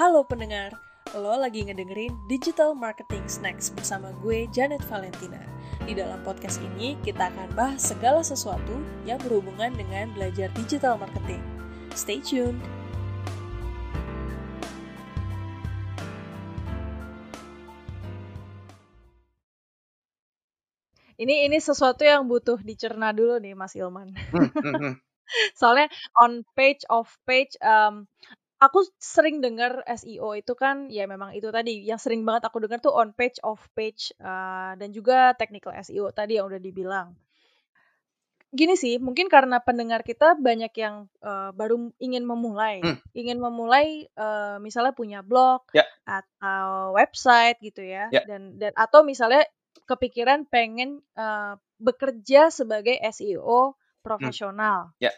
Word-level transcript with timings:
Halo 0.00 0.24
pendengar, 0.24 0.72
lo 1.12 1.36
lagi 1.36 1.60
ngedengerin 1.60 2.16
Digital 2.24 2.72
Marketing 2.72 3.20
Snacks 3.28 3.68
bersama 3.68 4.16
gue 4.24 4.48
Janet 4.48 4.80
Valentina. 4.88 5.36
Di 5.84 5.92
dalam 5.92 6.24
podcast 6.24 6.56
ini 6.72 6.96
kita 7.04 7.28
akan 7.28 7.52
bahas 7.52 7.84
segala 7.84 8.24
sesuatu 8.24 8.80
yang 9.04 9.20
berhubungan 9.20 9.76
dengan 9.76 10.08
belajar 10.16 10.48
digital 10.56 10.96
marketing. 10.96 11.44
Stay 11.92 12.16
tuned. 12.16 12.56
Ini 21.20 21.44
ini 21.44 21.60
sesuatu 21.60 22.08
yang 22.08 22.24
butuh 22.24 22.56
dicerna 22.64 23.12
dulu 23.12 23.36
nih 23.36 23.52
Mas 23.52 23.76
Ilman. 23.76 24.16
Hmm, 24.32 24.48
hmm, 24.48 24.74
hmm. 24.80 24.94
Soalnya 25.60 25.92
on 26.16 26.40
page 26.56 26.82
of 26.88 27.12
page 27.28 27.52
um, 27.60 28.08
aku 28.60 28.84
sering 29.00 29.40
dengar 29.40 29.80
SEO 29.88 30.36
itu 30.36 30.52
kan 30.52 30.92
ya 30.92 31.08
memang 31.08 31.32
itu 31.32 31.48
tadi 31.48 31.80
yang 31.80 31.96
sering 31.96 32.22
banget 32.28 32.44
aku 32.44 32.60
dengar 32.60 32.78
tuh 32.78 32.92
on 32.92 33.16
page 33.16 33.40
of 33.40 33.56
page 33.72 34.12
uh, 34.20 34.76
dan 34.76 34.92
juga 34.92 35.32
technical 35.34 35.72
SEO 35.80 36.12
tadi 36.12 36.36
yang 36.36 36.46
udah 36.46 36.60
dibilang. 36.60 37.16
Gini 38.50 38.74
sih, 38.74 38.98
mungkin 38.98 39.30
karena 39.30 39.62
pendengar 39.62 40.02
kita 40.02 40.34
banyak 40.34 40.74
yang 40.74 41.06
uh, 41.22 41.54
baru 41.54 41.94
ingin 42.02 42.26
memulai, 42.26 42.82
Hmm. 42.82 42.98
ingin 43.14 43.38
memulai 43.38 44.10
uh, 44.18 44.58
misalnya 44.58 44.90
punya 44.90 45.22
blog 45.22 45.62
Ya. 45.70 45.86
atau 46.02 46.98
website 46.98 47.62
gitu 47.62 47.86
ya, 47.86 48.10
Ya. 48.10 48.26
dan 48.26 48.58
dan 48.58 48.74
atau 48.74 49.06
misalnya 49.06 49.46
kepikiran 49.86 50.50
pengen 50.50 50.98
uh, 51.14 51.54
bekerja 51.78 52.50
sebagai 52.50 52.98
SEO 53.14 53.78
profesional. 54.02 54.90
Ya. 54.98 55.14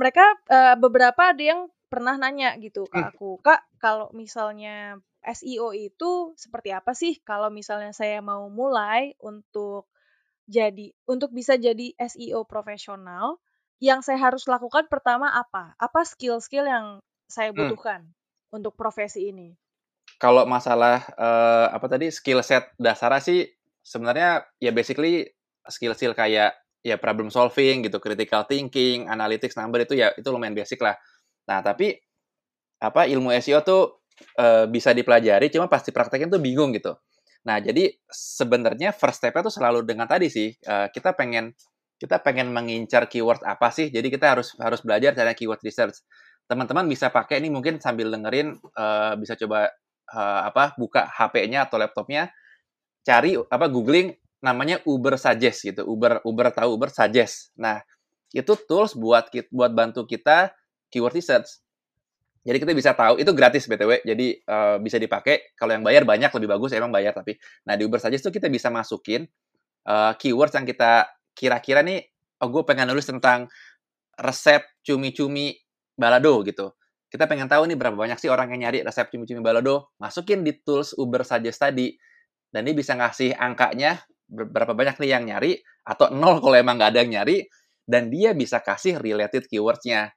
Mereka 0.00 0.24
uh, 0.48 0.74
beberapa 0.80 1.28
ada 1.28 1.44
yang 1.44 1.68
pernah 1.94 2.14
nanya 2.22 2.50
gitu 2.66 2.82
ke 2.92 2.98
Hmm. 2.98 3.10
aku, 3.10 3.30
Kak, 3.46 3.60
kalau 3.84 4.08
misalnya 4.22 4.98
SEO 5.38 5.68
itu 5.88 6.12
seperti 6.42 6.70
apa 6.78 6.92
sih 7.00 7.14
kalau 7.30 7.48
misalnya 7.58 7.92
saya 8.00 8.18
mau 8.30 8.44
mulai 8.60 9.02
untuk 9.30 9.82
jadi 10.56 10.86
untuk 11.12 11.30
bisa 11.38 11.54
jadi 11.66 11.86
SEO 12.10 12.40
profesional, 12.52 13.26
yang 13.88 14.00
saya 14.06 14.18
harus 14.26 14.44
lakukan 14.50 14.84
pertama 14.92 15.28
apa? 15.42 15.64
Apa 15.86 16.00
skill-skill 16.12 16.66
yang 16.74 16.86
saya 17.30 17.50
Hmm. 17.56 17.60
butuhkan 17.60 18.00
untuk 18.56 18.74
profesi 18.80 19.20
ini? 19.32 19.48
Kalau 20.20 20.46
masalah 20.48 21.04
eh, 21.18 21.66
apa 21.74 21.86
tadi 21.90 22.08
skill 22.08 22.40
set 22.40 22.72
dasarnya 22.80 23.20
sih 23.20 23.40
sebenarnya 23.84 24.46
ya 24.62 24.70
basically 24.72 25.28
skill-skill 25.68 26.14
kayak 26.16 26.54
ya 26.84 26.96
problem 27.00 27.32
solving 27.32 27.80
gitu, 27.88 27.96
critical 28.00 28.44
thinking, 28.44 29.08
analytics, 29.08 29.56
number 29.56 29.80
itu 29.84 29.96
ya 29.96 30.12
itu 30.16 30.28
lumayan 30.28 30.52
basic 30.56 30.80
lah. 30.84 30.96
Nah, 31.48 31.60
tapi 31.60 31.92
apa 32.80 33.08
ilmu 33.08 33.32
SEO 33.40 33.60
tuh 33.64 34.04
eh, 34.38 34.66
bisa 34.68 34.92
dipelajari 34.92 35.48
cuma 35.52 35.66
pasti 35.70 35.90
praktekin 35.90 36.28
tuh 36.32 36.40
bingung 36.42 36.72
gitu. 36.76 36.94
Nah, 37.44 37.60
jadi 37.60 37.92
sebenarnya 38.08 38.96
first 38.96 39.20
step-nya 39.20 39.44
tuh 39.44 39.54
selalu 39.54 39.84
dengan 39.84 40.08
tadi 40.08 40.28
sih 40.32 40.48
eh, 40.52 40.86
kita 40.92 41.12
pengen 41.16 41.52
kita 42.00 42.20
pengen 42.20 42.50
mengincar 42.52 43.06
keyword 43.08 43.44
apa 43.44 43.70
sih. 43.72 43.88
Jadi 43.92 44.08
kita 44.12 44.36
harus 44.36 44.56
harus 44.60 44.80
belajar 44.84 45.12
cara 45.16 45.32
keyword 45.36 45.60
research. 45.64 46.04
Teman-teman 46.44 46.84
bisa 46.88 47.08
pakai 47.08 47.40
ini 47.40 47.48
mungkin 47.52 47.80
sambil 47.80 48.12
dengerin 48.12 48.56
eh, 48.56 49.12
bisa 49.20 49.36
coba 49.38 49.68
eh, 50.12 50.40
apa 50.48 50.76
buka 50.80 51.08
HP-nya 51.08 51.68
atau 51.68 51.76
laptopnya 51.80 52.32
cari 53.04 53.36
apa 53.36 53.66
googling 53.68 54.16
namanya 54.44 54.80
Uber 54.84 55.16
Suggest 55.16 55.64
gitu. 55.64 55.82
Uber 55.88 56.20
Uber 56.24 56.52
tahu 56.52 56.76
Uber 56.76 56.92
Suggest. 56.92 57.52
Nah, 57.56 57.80
itu 58.32 58.52
tools 58.68 58.96
buat 58.96 59.28
buat 59.52 59.72
bantu 59.72 60.04
kita 60.08 60.52
keyword 60.94 61.18
research. 61.18 61.58
Jadi 62.44 62.60
kita 62.60 62.72
bisa 62.76 62.92
tahu 62.92 63.18
itu 63.18 63.32
gratis 63.32 63.66
btw. 63.66 64.04
Jadi 64.04 64.38
eh, 64.38 64.76
bisa 64.78 65.00
dipakai. 65.00 65.56
Kalau 65.58 65.74
yang 65.74 65.82
bayar 65.82 66.06
banyak 66.06 66.30
lebih 66.30 66.48
bagus 66.54 66.70
emang 66.76 66.92
bayar 66.94 67.16
tapi. 67.16 67.34
Nah 67.66 67.74
di 67.74 67.82
Uber 67.88 67.98
Suggest 67.98 68.28
tuh 68.28 68.32
kita 68.36 68.46
bisa 68.52 68.70
masukin 68.70 69.26
eh, 69.88 70.12
keywords 70.20 70.54
yang 70.54 70.68
kita 70.68 71.08
kira-kira 71.34 71.82
nih. 71.82 72.04
Oh 72.44 72.52
gue 72.52 72.62
pengen 72.62 72.92
nulis 72.92 73.08
tentang 73.08 73.48
resep 74.20 74.62
cumi-cumi 74.84 75.56
balado 75.96 76.44
gitu. 76.46 76.70
Kita 77.08 77.30
pengen 77.30 77.46
tahu 77.46 77.70
nih 77.70 77.78
berapa 77.78 77.94
banyak 77.96 78.18
sih 78.18 78.28
orang 78.28 78.52
yang 78.54 78.68
nyari 78.68 78.84
resep 78.84 79.08
cumi-cumi 79.08 79.40
balado. 79.40 79.94
Masukin 79.98 80.44
di 80.44 80.54
tools 80.62 80.92
Uber 81.00 81.24
Suggest 81.24 81.64
tadi. 81.64 81.90
Dan 82.52 82.68
ini 82.70 82.76
bisa 82.76 82.94
ngasih 82.94 83.34
angkanya 83.34 83.98
ber- 84.28 84.52
berapa 84.52 84.76
banyak 84.76 85.00
nih 85.00 85.10
yang 85.10 85.24
nyari 85.26 85.58
atau 85.82 86.12
nol 86.12 86.38
kalau 86.44 86.56
emang 86.56 86.76
nggak 86.78 86.90
ada 86.94 87.00
yang 87.02 87.12
nyari 87.20 87.44
dan 87.84 88.08
dia 88.08 88.32
bisa 88.32 88.60
kasih 88.60 89.00
related 89.00 89.48
keywordsnya. 89.48 90.12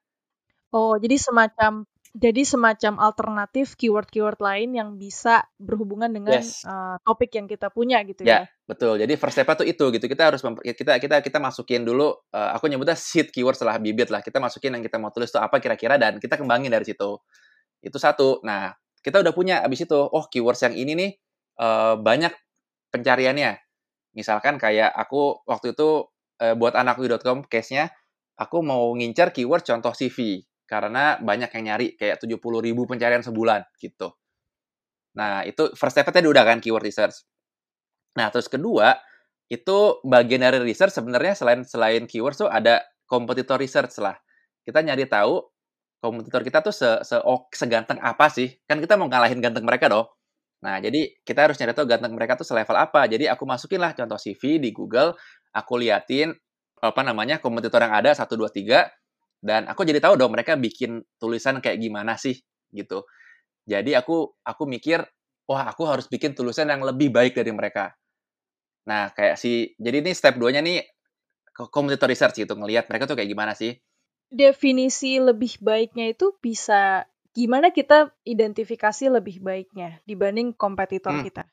Oh, 0.75 0.99
jadi 0.99 1.15
semacam 1.15 1.87
jadi 2.17 2.41
semacam 2.41 2.97
alternatif 2.97 3.77
keyword-keyword 3.77 4.41
lain 4.41 4.73
yang 4.73 4.89
bisa 4.97 5.45
berhubungan 5.61 6.09
dengan 6.09 6.41
Yes. 6.41 6.65
uh, 6.65 6.97
topik 7.05 7.29
yang 7.37 7.45
kita 7.45 7.69
punya 7.69 8.01
gitu 8.09 8.25
ya. 8.25 8.41
Ya, 8.41 8.41
betul. 8.65 8.97
Jadi 8.97 9.13
first 9.21 9.37
step-nya 9.37 9.53
tuh 9.61 9.67
itu 9.69 9.85
gitu. 9.93 10.05
Kita 10.09 10.33
harus 10.33 10.41
kita 10.41 10.97
kita 10.97 11.21
kita 11.21 11.37
masukin 11.37 11.85
dulu 11.85 12.17
eh, 12.33 12.49
aku 12.57 12.73
nyebutnya 12.73 12.97
seed 12.97 13.29
keyword 13.29 13.53
setelah 13.53 13.77
bibit 13.77 14.09
lah. 14.09 14.25
Kita 14.25 14.41
masukin 14.41 14.73
yang 14.73 14.81
kita 14.81 14.97
mau 14.97 15.13
tulis 15.13 15.29
tuh 15.29 15.45
apa 15.45 15.61
kira-kira 15.61 16.01
dan 16.01 16.17
kita 16.17 16.41
kembangin 16.41 16.73
dari 16.73 16.89
situ. 16.89 17.21
Itu 17.85 18.01
satu. 18.01 18.41
Nah, 18.41 18.73
kita 19.05 19.21
udah 19.21 19.33
punya 19.37 19.61
abis 19.61 19.85
itu, 19.85 19.99
oh 20.01 20.25
keywords 20.25 20.65
yang 20.65 20.73
ini 20.73 20.97
nih 20.97 21.11
eh, 21.61 21.95
banyak 22.01 22.33
pencariannya. 22.89 23.61
Misalkan 24.17 24.57
kayak 24.57 24.89
aku 24.89 25.45
waktu 25.45 25.77
itu 25.77 26.09
eh, 26.41 26.57
buat 26.57 26.73
anakku.com 26.73 27.45
case-nya 27.45 27.93
aku 28.41 28.61
mau 28.65 28.89
ngincar 28.97 29.33
keyword 29.33 29.65
contoh 29.65 29.93
CV 29.93 30.45
karena 30.67 31.15
banyak 31.23 31.49
yang 31.57 31.63
nyari 31.73 31.87
kayak 31.95 32.19
70.000 32.19 32.67
ribu 32.67 32.83
pencarian 32.83 33.23
sebulan 33.23 33.63
gitu. 33.79 34.11
Nah, 35.17 35.41
itu 35.47 35.73
first 35.73 35.97
step-nya 35.97 36.27
udah 36.27 36.43
kan 36.45 36.59
keyword 36.61 36.85
research. 36.85 37.25
Nah, 38.19 38.29
terus 38.29 38.45
kedua, 38.51 38.99
itu 39.47 40.03
bagian 40.03 40.43
dari 40.43 40.59
research 40.61 40.93
sebenarnya 40.93 41.33
selain 41.33 41.63
selain 41.63 42.03
keyword 42.05 42.35
tuh 42.35 42.51
ada 42.51 42.83
competitor 43.07 43.57
research 43.57 43.97
lah. 44.03 44.19
Kita 44.67 44.83
nyari 44.83 45.07
tahu 45.07 45.39
kompetitor 46.03 46.43
kita 46.45 46.61
tuh 46.61 46.75
se, 46.75 46.89
se 47.01 47.17
seganteng 47.55 47.97
apa 48.03 48.27
sih? 48.29 48.51
Kan 48.67 48.83
kita 48.83 48.99
mau 48.99 49.07
ngalahin 49.09 49.39
ganteng 49.41 49.65
mereka 49.65 49.87
dong. 49.89 50.05
Nah, 50.61 50.81
jadi 50.83 51.15
kita 51.23 51.49
harus 51.49 51.57
nyari 51.57 51.73
tahu 51.73 51.87
ganteng 51.89 52.13
mereka 52.13 52.35
tuh 52.37 52.45
selevel 52.45 52.77
apa. 52.77 53.07
Jadi 53.07 53.25
aku 53.29 53.47
masukin 53.47 53.81
lah 53.81 53.95
contoh 53.95 54.19
CV 54.19 54.59
di 54.61 54.69
Google, 54.75 55.15
aku 55.55 55.79
liatin 55.81 56.33
apa 56.77 57.01
namanya 57.01 57.41
kompetitor 57.41 57.81
yang 57.81 57.93
ada 57.93 58.13
1 58.13 58.21
2 58.29 58.53
3 58.53 58.85
dan 59.41 59.69
aku 59.69 59.85
jadi 59.85 60.01
tahu 60.01 60.17
dong 60.19 60.33
mereka 60.33 60.57
bikin 60.57 61.05
tulisan 61.21 61.61
kayak 61.61 61.77
gimana 61.81 62.17
sih 62.17 62.37
gitu. 62.73 63.05
Jadi 63.67 63.93
aku 63.95 64.31
aku 64.43 64.63
mikir, 64.65 65.03
wah 65.47 65.63
aku 65.67 65.83
harus 65.87 66.07
bikin 66.07 66.33
tulisan 66.33 66.71
yang 66.71 66.83
lebih 66.83 67.11
baik 67.11 67.35
dari 67.35 67.51
mereka. 67.51 67.93
Nah, 68.87 69.11
kayak 69.11 69.35
si 69.35 69.75
jadi 69.77 69.99
ini 69.99 70.11
step 70.15 70.39
2-nya 70.39 70.63
nih 70.63 70.83
competitor 71.73 72.07
research 72.07 72.39
gitu, 72.39 72.53
ngelihat 72.55 72.87
mereka 72.87 73.09
tuh 73.09 73.17
kayak 73.19 73.29
gimana 73.31 73.53
sih. 73.57 73.75
Definisi 74.27 75.19
lebih 75.23 75.59
baiknya 75.63 76.11
itu 76.11 76.35
bisa 76.43 77.07
gimana 77.31 77.71
kita 77.71 78.11
identifikasi 78.27 79.07
lebih 79.13 79.39
baiknya 79.39 80.01
dibanding 80.03 80.51
kompetitor 80.55 81.15
Hmm. 81.15 81.23
kita. 81.23 81.43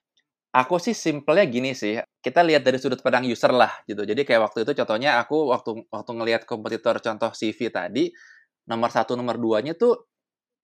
Aku 0.55 0.79
sih 0.79 0.95
simpelnya 0.95 1.43
gini 1.51 1.75
sih, 1.75 1.99
kita 2.23 2.47
lihat 2.47 2.63
dari 2.63 2.79
sudut 2.79 3.03
pandang 3.03 3.27
user 3.27 3.51
lah 3.51 3.75
gitu. 3.91 4.07
Jadi 4.07 4.23
kayak 4.23 4.39
waktu 4.51 4.63
itu 4.63 4.71
contohnya 4.79 5.19
aku 5.19 5.51
waktu 5.51 5.83
waktu 5.91 6.11
ngelihat 6.15 6.43
kompetitor 6.47 7.03
contoh 7.03 7.35
CV 7.35 7.75
tadi, 7.75 8.15
nomor 8.71 8.87
satu 8.95 9.19
nomor 9.19 9.35
duanya 9.35 9.75
tuh 9.75 10.07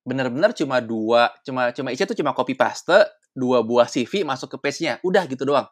bener-bener 0.07 0.55
cuma 0.55 0.79
dua, 0.79 1.29
cuma 1.43 1.75
cuma 1.75 1.91
isinya 1.91 2.09
tuh 2.15 2.19
cuma 2.23 2.31
copy 2.31 2.55
paste 2.55 3.03
dua 3.35 3.61
buah 3.67 3.85
CV 3.91 4.23
masuk 4.23 4.55
ke 4.55 4.57
page-nya, 4.63 5.03
udah 5.03 5.27
gitu 5.27 5.43
doang. 5.43 5.67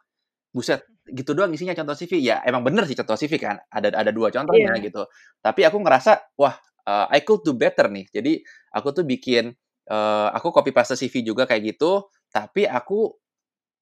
Buset, 0.51 0.83
gitu 1.07 1.31
doang 1.31 1.55
isinya 1.55 1.71
contoh 1.77 1.95
CV. 1.95 2.19
Ya 2.19 2.43
emang 2.43 2.67
bener 2.67 2.83
sih 2.91 2.99
contoh 2.99 3.15
CV 3.15 3.39
kan, 3.39 3.55
ada 3.71 3.87
ada 3.95 4.11
dua 4.11 4.35
contohnya 4.35 4.75
Iya. 4.75 4.83
gitu. 4.91 5.07
Tapi 5.39 5.63
aku 5.63 5.79
ngerasa, 5.79 6.35
wah 6.35 6.59
uh, 6.87 7.07
I 7.07 7.23
could 7.23 7.47
do 7.47 7.55
better 7.55 7.87
nih. 7.87 8.03
Jadi 8.11 8.43
aku 8.75 8.91
tuh 8.91 9.07
bikin, 9.07 9.55
uh, 9.87 10.27
aku 10.35 10.51
copy 10.51 10.75
paste 10.75 10.99
CV 10.99 11.23
juga 11.23 11.47
kayak 11.47 11.77
gitu, 11.77 12.03
tapi 12.35 12.67
aku 12.67 13.15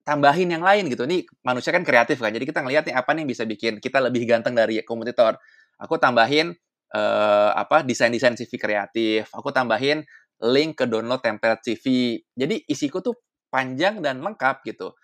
tambahin 0.08 0.48
yang 0.48 0.64
lain 0.64 0.88
gitu. 0.88 1.04
Nih 1.04 1.28
manusia 1.44 1.68
kan 1.68 1.84
kreatif 1.84 2.16
kan. 2.16 2.32
Jadi 2.32 2.48
kita 2.48 2.64
ngeliat 2.64 2.88
nih 2.88 2.96
apa 2.96 3.12
nih 3.12 3.28
yang 3.28 3.30
bisa 3.36 3.44
bikin 3.44 3.76
kita 3.76 4.00
lebih 4.00 4.24
ganteng 4.24 4.56
dari 4.56 4.80
kompetitor. 4.80 5.36
Aku 5.76 6.00
tambahin 6.00 6.56
eh, 6.96 7.50
apa 7.52 7.84
desain-desain 7.84 8.32
CV 8.32 8.56
kreatif. 8.56 9.28
Aku 9.36 9.52
tambahin 9.52 10.00
link 10.40 10.80
ke 10.80 10.88
download 10.88 11.20
template 11.20 11.60
CV. 11.60 12.16
Jadi 12.32 12.64
isiku 12.64 13.04
tuh 13.04 13.20
panjang 13.52 14.00
dan 14.00 14.24
lengkap 14.24 14.64
gitu. 14.64 14.96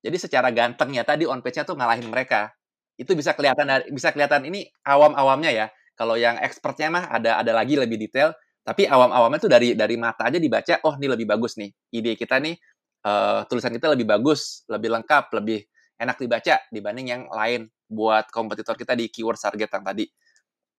Jadi 0.00 0.16
secara 0.16 0.48
gantengnya 0.48 1.04
tadi 1.04 1.28
on 1.28 1.44
page-nya 1.44 1.68
tuh 1.68 1.76
ngalahin 1.76 2.08
mereka. 2.08 2.48
Itu 2.96 3.12
bisa 3.12 3.36
kelihatan 3.36 3.68
dari 3.68 3.84
bisa 3.92 4.08
kelihatan 4.16 4.48
ini 4.48 4.64
awam-awamnya 4.88 5.52
ya. 5.52 5.66
Kalau 5.96 6.16
yang 6.16 6.40
expertnya 6.40 6.88
mah 6.88 7.04
ada 7.12 7.36
ada 7.44 7.52
lagi 7.52 7.76
lebih 7.76 8.00
detail. 8.00 8.32
Tapi 8.66 8.88
awam-awamnya 8.88 9.38
tuh 9.38 9.52
dari 9.52 9.78
dari 9.78 9.94
mata 9.94 10.26
aja 10.26 10.42
dibaca, 10.42 10.82
oh 10.82 10.98
ini 10.98 11.06
lebih 11.06 11.26
bagus 11.28 11.54
nih. 11.54 11.70
Ide 11.94 12.18
kita 12.18 12.42
nih 12.42 12.58
eh, 13.06 13.40
tulisan 13.50 13.72
kita 13.74 13.94
lebih 13.94 14.06
bagus, 14.10 14.66
lebih 14.70 14.90
lengkap, 14.98 15.24
lebih 15.38 15.60
enak 16.02 16.16
dibaca 16.20 16.56
dibanding 16.74 17.06
yang 17.14 17.22
lain 17.30 17.70
buat 17.88 18.28
kompetitor 18.34 18.74
kita 18.76 18.92
di 18.98 19.08
keyword 19.08 19.38
target 19.40 19.70
yang 19.72 19.84
tadi. 19.86 20.04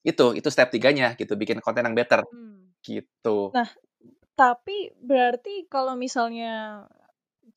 Itu, 0.05 0.33
itu 0.37 0.49
step 0.53 0.69
tiganya 0.73 1.13
gitu, 1.19 1.33
bikin 1.35 1.59
konten 1.63 1.83
yang 1.87 1.95
better 1.97 2.23
Hmm. 2.31 2.71
gitu. 2.85 3.55
Nah, 3.55 3.67
Tapi 4.37 4.93
berarti 5.01 5.65
kalau 5.69 5.93
misalnya 5.99 6.85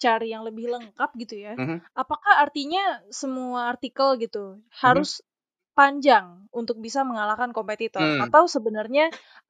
cari 0.00 0.32
yang 0.32 0.42
lebih 0.48 0.66
lengkap 0.72 1.10
gitu 1.20 1.36
ya, 1.36 1.54
Mhm. 1.58 1.78
apakah 1.92 2.40
artinya 2.40 3.04
semua 3.12 3.68
artikel 3.72 4.16
gitu 4.16 4.60
Mhm. 4.60 4.70
harus 4.82 5.20
panjang 5.80 6.26
untuk 6.60 6.76
bisa 6.86 7.00
mengalahkan 7.08 7.50
kompetitor? 7.56 8.08
Mmm. 8.08 8.24
Atau 8.24 8.44
sebenarnya 8.54 9.04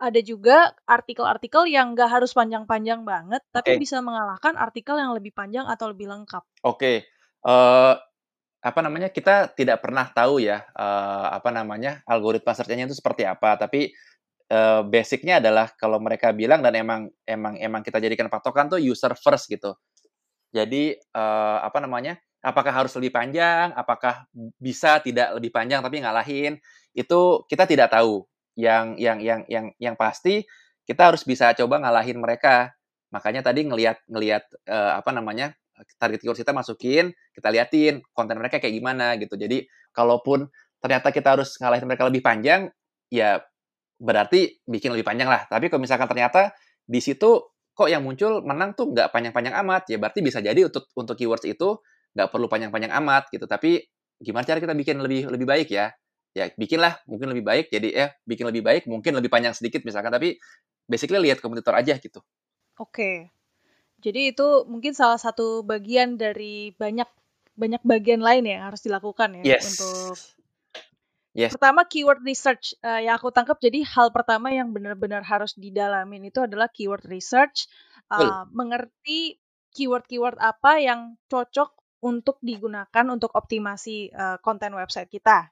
ada 0.07 0.21
juga 0.31 0.57
artikel-artikel 0.97 1.65
yang 1.77 1.87
nggak 1.99 2.11
harus 2.15 2.33
panjang-panjang 2.39 3.01
banget, 3.13 3.43
tapi 3.57 3.71
Oke. 3.71 3.83
bisa 3.83 3.99
mengalahkan 4.09 4.55
artikel 4.67 4.97
yang 5.03 5.13
lebih 5.19 5.33
panjang 5.41 5.67
atau 5.75 5.87
lebih 5.93 6.07
lengkap? 6.15 6.45
Oke, 6.65 7.09
eee, 7.41 7.93
apa 8.61 8.81
namanya, 8.85 9.09
kita 9.13 9.53
tidak 9.57 9.81
pernah 9.85 10.07
tahu 10.13 10.41
ya, 10.45 10.65
eee, 10.77 11.27
apa 11.39 11.51
namanya, 11.55 12.03
algoritma 12.09 12.53
search-nya 12.57 12.87
itu 12.91 12.97
seperti 12.99 13.25
apa. 13.29 13.57
Tapi, 13.61 13.93
eee, 14.51 14.81
basic-nya 14.89 15.41
adalah 15.45 15.73
kalau 15.79 15.99
mereka 16.03 16.33
bilang 16.37 16.61
dan 16.65 16.75
emang 16.79 17.03
emang 17.29 17.57
emang 17.61 17.83
kita 17.87 17.99
jadikan 18.03 18.29
patokan 18.33 18.69
tuh 18.73 18.81
user 18.83 19.13
first 19.19 19.49
gitu. 19.53 19.75
Jadi, 20.55 20.97
eee, 20.99 21.59
apa 21.65 21.79
namanya, 21.85 22.19
apakah 22.45 22.73
harus 22.73 22.93
lebih 22.99 23.13
panjang, 23.15 23.73
apakah 23.77 24.25
bisa 24.61 24.99
tidak 25.05 25.37
lebih 25.37 25.53
panjang 25.53 25.81
tapi 25.85 26.01
ngalahin, 26.03 26.57
itu 26.97 27.21
kita 27.49 27.65
tidak 27.69 27.93
tahu. 27.93 28.25
Yang 28.59 28.87
yang 29.01 29.19
yang 29.23 29.41
yang 29.49 29.67
yang 29.81 29.95
pasti 29.97 30.45
kita 30.85 31.13
harus 31.15 31.23
bisa 31.25 31.53
coba 31.57 31.81
ngalahin 31.83 32.19
mereka. 32.21 32.73
Makanya 33.15 33.43
tadi 33.47 33.67
ngelihat 33.67 34.03
ngelihat, 34.11 34.45
eee, 34.67 34.93
apa 35.01 35.11
namanya, 35.15 35.55
target 35.99 36.21
keyword 36.23 36.39
kita 36.41 36.53
masukin, 36.55 37.13
kita 37.35 37.49
liatin 37.53 38.03
konten 38.15 38.37
mereka 38.39 38.61
kayak 38.63 38.75
gimana 38.77 39.17
gitu. 39.21 39.35
Jadi 39.39 39.65
kalaupun 39.97 40.47
ternyata 40.83 41.09
kita 41.15 41.37
harus 41.39 41.57
ngalahin 41.61 41.87
mereka 41.89 42.05
lebih 42.09 42.23
panjang, 42.25 42.69
ya 43.13 43.41
berarti 44.01 44.61
bikin 44.65 44.93
lebih 44.97 45.07
panjang 45.07 45.29
lah. 45.29 45.45
Tapi 45.49 45.69
kalau 45.73 45.83
misalkan 45.85 46.09
ternyata 46.11 46.53
di 46.85 47.01
situ 47.05 47.43
kok 47.77 47.89
yang 47.89 48.03
muncul 48.05 48.43
menang 48.45 48.75
tuh 48.77 48.93
nggak 48.93 49.13
panjang-panjang 49.15 49.55
amat, 49.65 49.89
ya 49.93 49.97
berarti 50.01 50.21
bisa 50.25 50.41
jadi 50.45 50.69
untuk 50.69 50.89
untuk 50.97 51.17
keywords 51.17 51.45
itu 51.49 51.79
nggak 52.17 52.29
perlu 52.33 52.47
panjang-panjang 52.51 52.93
amat 53.03 53.31
gitu. 53.35 53.47
Tapi 53.49 53.85
gimana 54.21 54.45
cara 54.47 54.59
kita 54.63 54.75
bikin 54.77 54.99
lebih 55.03 55.31
lebih 55.33 55.47
baik 55.49 55.69
ya? 55.73 55.93
Ya 56.37 56.47
bikinlah 56.55 57.03
mungkin 57.11 57.31
lebih 57.35 57.43
baik 57.47 57.67
jadi 57.75 57.89
ya 57.91 58.07
bikin 58.29 58.47
lebih 58.51 58.63
baik, 58.67 58.83
mungkin 58.91 59.19
lebih 59.19 59.31
panjang 59.33 59.55
sedikit 59.57 59.83
misalkan, 59.87 60.15
tapi 60.15 60.39
basically 60.91 61.19
lihat 61.23 61.43
kompetitor 61.43 61.75
aja 61.79 61.97
gitu. 61.99 62.23
Oke. 62.79 63.31
Jadi 64.05 64.21
itu 64.35 64.49
mungkin 64.73 64.93
salah 64.97 65.19
satu 65.21 65.63
bagian 65.67 66.17
dari 66.21 66.73
banyak 66.77 67.09
banyak 67.59 67.83
bagian 67.85 68.23
lain 68.25 68.45
ya 68.49 68.53
yang 68.61 68.67
harus 68.73 68.83
dilakukan 68.87 69.31
ya 69.37 69.49
Yes. 69.49 69.67
untuk 69.69 70.25
Yes. 71.35 71.57
Pertama 71.59 71.83
keyword 71.83 72.23
research, 72.23 72.79
eee, 72.79 73.11
yang 73.11 73.19
aku 73.19 73.35
tangkap 73.35 73.59
jadi 73.59 73.83
hal 73.83 74.15
pertama 74.15 74.55
yang 74.55 74.71
benar-benar 74.71 75.27
harus 75.27 75.51
didalamin 75.59 76.31
itu 76.31 76.39
adalah 76.47 76.71
keyword 76.71 77.03
research, 77.11 77.67
eee, 78.07 78.47
mengerti 78.55 79.43
keyword-keyword 79.75 80.39
apa 80.39 80.79
yang 80.79 81.01
cocok 81.27 81.75
untuk 82.05 82.37
digunakan 82.45 83.07
untuk 83.13 83.31
optimasi, 83.37 84.11
eee, 84.13 84.37
konten 84.45 84.73
website 84.77 85.09
kita. 85.13 85.51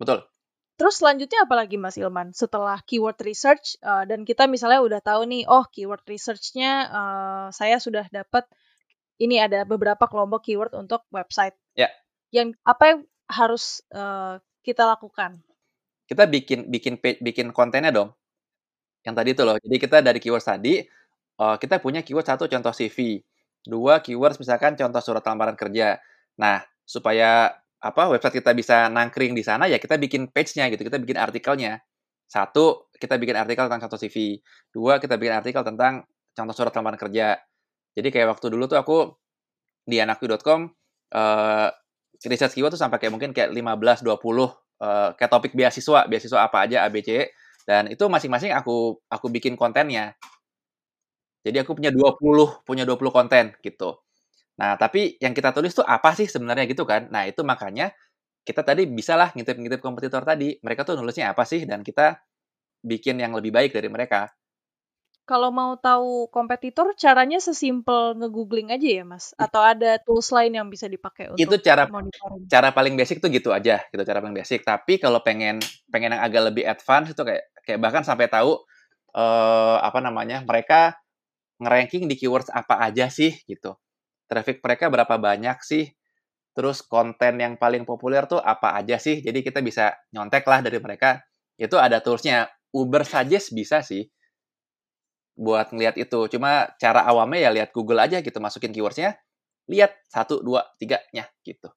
Betul. 0.00 0.30
Terus 0.78 0.96
selanjutnya 1.02 1.44
apa 1.44 1.54
lagi 1.60 1.76
Mas 1.80 1.96
Ilman? 1.98 2.32
Setelah 2.36 2.78
keyword 2.86 3.18
research, 3.26 3.76
eee, 3.82 4.04
dan 4.08 4.22
kita 4.24 4.46
misalnya 4.46 4.80
udah 4.84 5.00
tahu 5.02 5.26
nih, 5.26 5.44
oh 5.50 5.64
keyword 5.68 6.04
research-nya, 6.06 6.72
eee, 6.88 7.46
saya 7.52 7.76
sudah 7.82 8.06
dapat 8.12 8.46
ini 9.22 9.38
ada 9.40 9.64
beberapa 9.68 10.06
kelompok 10.10 10.46
keyword 10.48 10.72
untuk 10.76 11.04
website. 11.14 11.56
Ya. 11.78 11.90
Yang 12.34 12.56
apa 12.66 12.84
yang 12.92 13.00
harus, 13.30 13.82
eee, 13.94 14.40
kita 14.66 14.84
lakukan? 14.88 15.42
Kita 16.10 16.24
bikin 16.26 16.66
bikin 16.74 16.94
bikin 16.98 17.48
kontennya 17.54 17.94
dong. 17.94 18.10
Yang 19.06 19.14
tadi 19.18 19.30
itu 19.34 19.42
loh. 19.48 19.56
Jadi 19.60 19.76
kita 19.80 19.98
dari 20.04 20.18
keyword 20.22 20.44
tadi, 20.44 20.74
eee, 21.40 21.56
kita 21.62 21.76
punya 21.84 22.00
keyword 22.06 22.26
1 22.28 22.44
contoh 22.50 22.72
CV, 22.74 22.98
2 23.66 24.00
keywords 24.04 24.40
misalkan 24.40 24.76
contoh 24.78 25.02
surat 25.02 25.24
lamaran 25.24 25.56
kerja. 25.56 26.00
Nah, 26.40 26.64
supaya 26.86 27.52
apa, 27.80 28.12
website 28.12 28.44
kita 28.44 28.52
bisa 28.52 28.92
nangkring 28.92 29.32
di 29.32 29.40
sana, 29.40 29.64
ya 29.64 29.80
kita 29.80 29.96
bikin 29.96 30.28
page-nya 30.28 30.68
gitu, 30.68 30.84
kita 30.84 31.00
bikin 31.00 31.16
artikelnya. 31.16 31.80
1, 32.30 32.92
kita 32.94 33.18
bikin 33.18 33.34
artikel 33.34 33.66
tentang 33.66 33.82
contoh 33.88 33.98
CV, 33.98 34.38
2, 34.70 35.02
kita 35.02 35.18
bikin 35.18 35.34
artikel 35.34 35.62
tentang 35.66 36.06
contoh 36.30 36.54
surat 36.54 36.70
lamaran 36.76 37.00
kerja. 37.00 37.40
Jadi 37.96 38.08
kayak 38.14 38.38
waktu 38.38 38.46
dulu 38.54 38.70
tuh 38.70 38.78
aku 38.78 38.98
di 39.82 39.98
anakku.com, 39.98 40.60
eee, 41.10 41.68
research 42.30 42.54
keyword 42.54 42.76
tuh 42.76 42.80
sampai 42.80 43.02
kayak 43.02 43.12
mungkin 43.16 43.34
kayak 43.34 43.50
15, 43.50 44.06
20, 44.06 44.46
eee, 44.78 45.08
kayak 45.18 45.30
topik 45.32 45.52
beasiswa, 45.58 46.06
beasiswa 46.06 46.38
apa 46.46 46.68
aja, 46.68 46.86
A, 46.86 46.88
B, 46.92 47.02
C, 47.02 47.26
dan 47.66 47.90
itu 47.90 48.06
masing-masing 48.06 48.54
aku 48.54 49.00
aku 49.10 49.26
bikin 49.32 49.58
kontennya. 49.58 50.14
Jadi 51.46 51.56
aku 51.64 51.72
punya 51.78 51.88
20 51.94 52.48
punya 52.68 52.84
20 52.88 53.12
konten 53.14 53.56
gitu. 53.64 53.96
Nah, 54.60 54.76
tapi 54.80 55.16
yang 55.22 55.32
kita 55.36 55.50
tulis 55.56 55.72
tuh 55.76 55.86
apa 55.86 56.12
sih 56.18 56.28
sebenarnya 56.30 56.66
gitu 56.70 56.84
kan. 56.88 57.08
Nah, 57.14 57.26
itu 57.30 57.42
makanya 57.46 57.92
kita 58.46 58.62
tadi 58.66 58.84
bisalah 58.90 59.32
ngintip-ngintip 59.36 59.80
kompetitor 59.84 60.22
tadi. 60.26 60.56
Mereka 60.64 60.82
tuh 60.88 60.96
nulisnya 61.00 61.32
apa 61.34 61.44
sih 61.48 61.64
dan 61.68 61.82
kita 61.86 62.20
bikin 62.84 63.18
yang 63.22 63.32
lebih 63.36 63.52
baik 63.54 63.72
dari 63.76 63.88
mereka. 63.92 64.32
Kalau 65.30 65.50
mau 65.58 65.72
tahu 65.86 66.10
kompetitor 66.36 66.86
caranya 67.02 67.38
sesimpel 67.46 68.00
nge-googling 68.18 68.68
aja 68.74 68.88
ya, 68.98 69.04
Mas? 69.12 69.26
Atau 69.44 69.62
ada 69.72 69.90
tools 70.04 70.28
lain 70.36 70.52
yang 70.58 70.66
bisa 70.74 70.86
dipakai 70.94 71.26
Itu 71.38 71.54
untuk 71.54 71.60
cara 71.62 71.90
monitoring? 71.92 72.46
cara 72.50 72.70
paling 72.74 72.94
basic 72.98 73.22
tuh 73.22 73.30
gitu 73.32 73.50
aja, 73.54 73.82
gitu 73.92 74.02
cara 74.06 74.20
paling 74.22 74.36
basic. 74.36 74.62
Tapi 74.66 74.98
kalau 75.02 75.20
pengen 75.24 75.60
pengen 75.92 76.16
yang 76.16 76.22
agak 76.24 76.42
lebih 76.52 76.64
advance 76.66 77.12
itu 77.14 77.22
kayak 77.26 77.44
kayak 77.66 77.80
bahkan 77.82 78.02
sampai 78.06 78.26
tahu, 78.30 78.58
eee, 79.14 79.76
apa 79.82 79.98
namanya, 80.02 80.42
mereka 80.46 80.96
nge-ranking 81.60 82.08
di 82.08 82.16
keywords 82.16 82.48
apa 82.48 82.80
aja 82.80 83.12
sih 83.12 83.36
gitu. 83.44 83.76
Traffic 84.26 84.64
mereka 84.64 84.88
berapa 84.88 85.14
banyak 85.20 85.60
sih, 85.60 85.92
terus 86.56 86.80
konten 86.80 87.38
yang 87.38 87.60
paling 87.60 87.84
populer 87.84 88.24
tuh 88.24 88.40
apa 88.40 88.74
aja 88.74 88.96
sih. 88.96 89.20
Jadi 89.20 89.44
kita 89.44 89.60
bisa 89.60 89.92
nyontek 90.16 90.42
lah 90.48 90.64
dari 90.64 90.80
mereka. 90.80 91.20
Itu 91.60 91.76
ada 91.76 92.00
tools-nya. 92.00 92.48
Ubersuggest 92.70 93.50
bisa 93.52 93.82
sih 93.82 94.06
buat 95.34 95.72
ngelihat 95.74 95.98
itu. 95.98 96.20
Cuma 96.30 96.70
cara 96.78 97.02
awamnya 97.04 97.48
ya 97.48 97.50
lihat 97.50 97.70
Google 97.74 97.98
aja 98.00 98.22
gitu, 98.22 98.38
masukin 98.38 98.70
keyword-nya, 98.70 99.18
lihat 99.66 99.96
1, 100.12 100.44
2, 100.44 100.62
3-nya 100.78 101.24
gitu. 101.42 101.68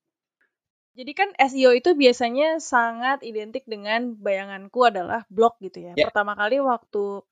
Jadi 0.94 1.12
kan 1.18 1.34
SEO 1.42 1.74
itu 1.74 1.98
biasanya 1.98 2.62
sangat 2.62 3.26
identik 3.26 3.66
dengan 3.66 4.14
bayanganku 4.14 4.86
adalah 4.86 5.26
blog 5.26 5.58
gitu 5.58 5.90
ya. 5.90 5.94
Ya. 5.98 6.06
Pertama 6.14 6.38
kali 6.38 6.62
waktu 6.62 7.26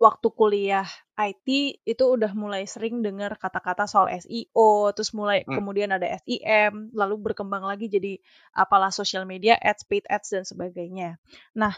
waktu 0.00 0.28
kuliah 0.32 0.88
IT 1.20 1.46
itu 1.84 2.04
udah 2.16 2.32
mulai 2.32 2.64
sering 2.64 3.04
dengar 3.04 3.36
kata-kata 3.36 3.84
soal 3.84 4.08
SEO, 4.08 4.90
terus 4.96 5.12
mulai 5.12 5.44
Hmm. 5.46 5.56
kemudian 5.56 5.92
ada 5.92 6.08
SEM, 6.08 6.88
lalu 6.96 7.20
berkembang 7.20 7.62
lagi 7.68 7.86
jadi 7.92 8.16
apalah 8.56 8.90
social 8.90 9.28
media 9.28 9.54
ads, 9.60 9.84
paid 9.84 10.08
ads 10.08 10.32
dan 10.32 10.44
sebagainya. 10.48 11.20
Nah, 11.52 11.76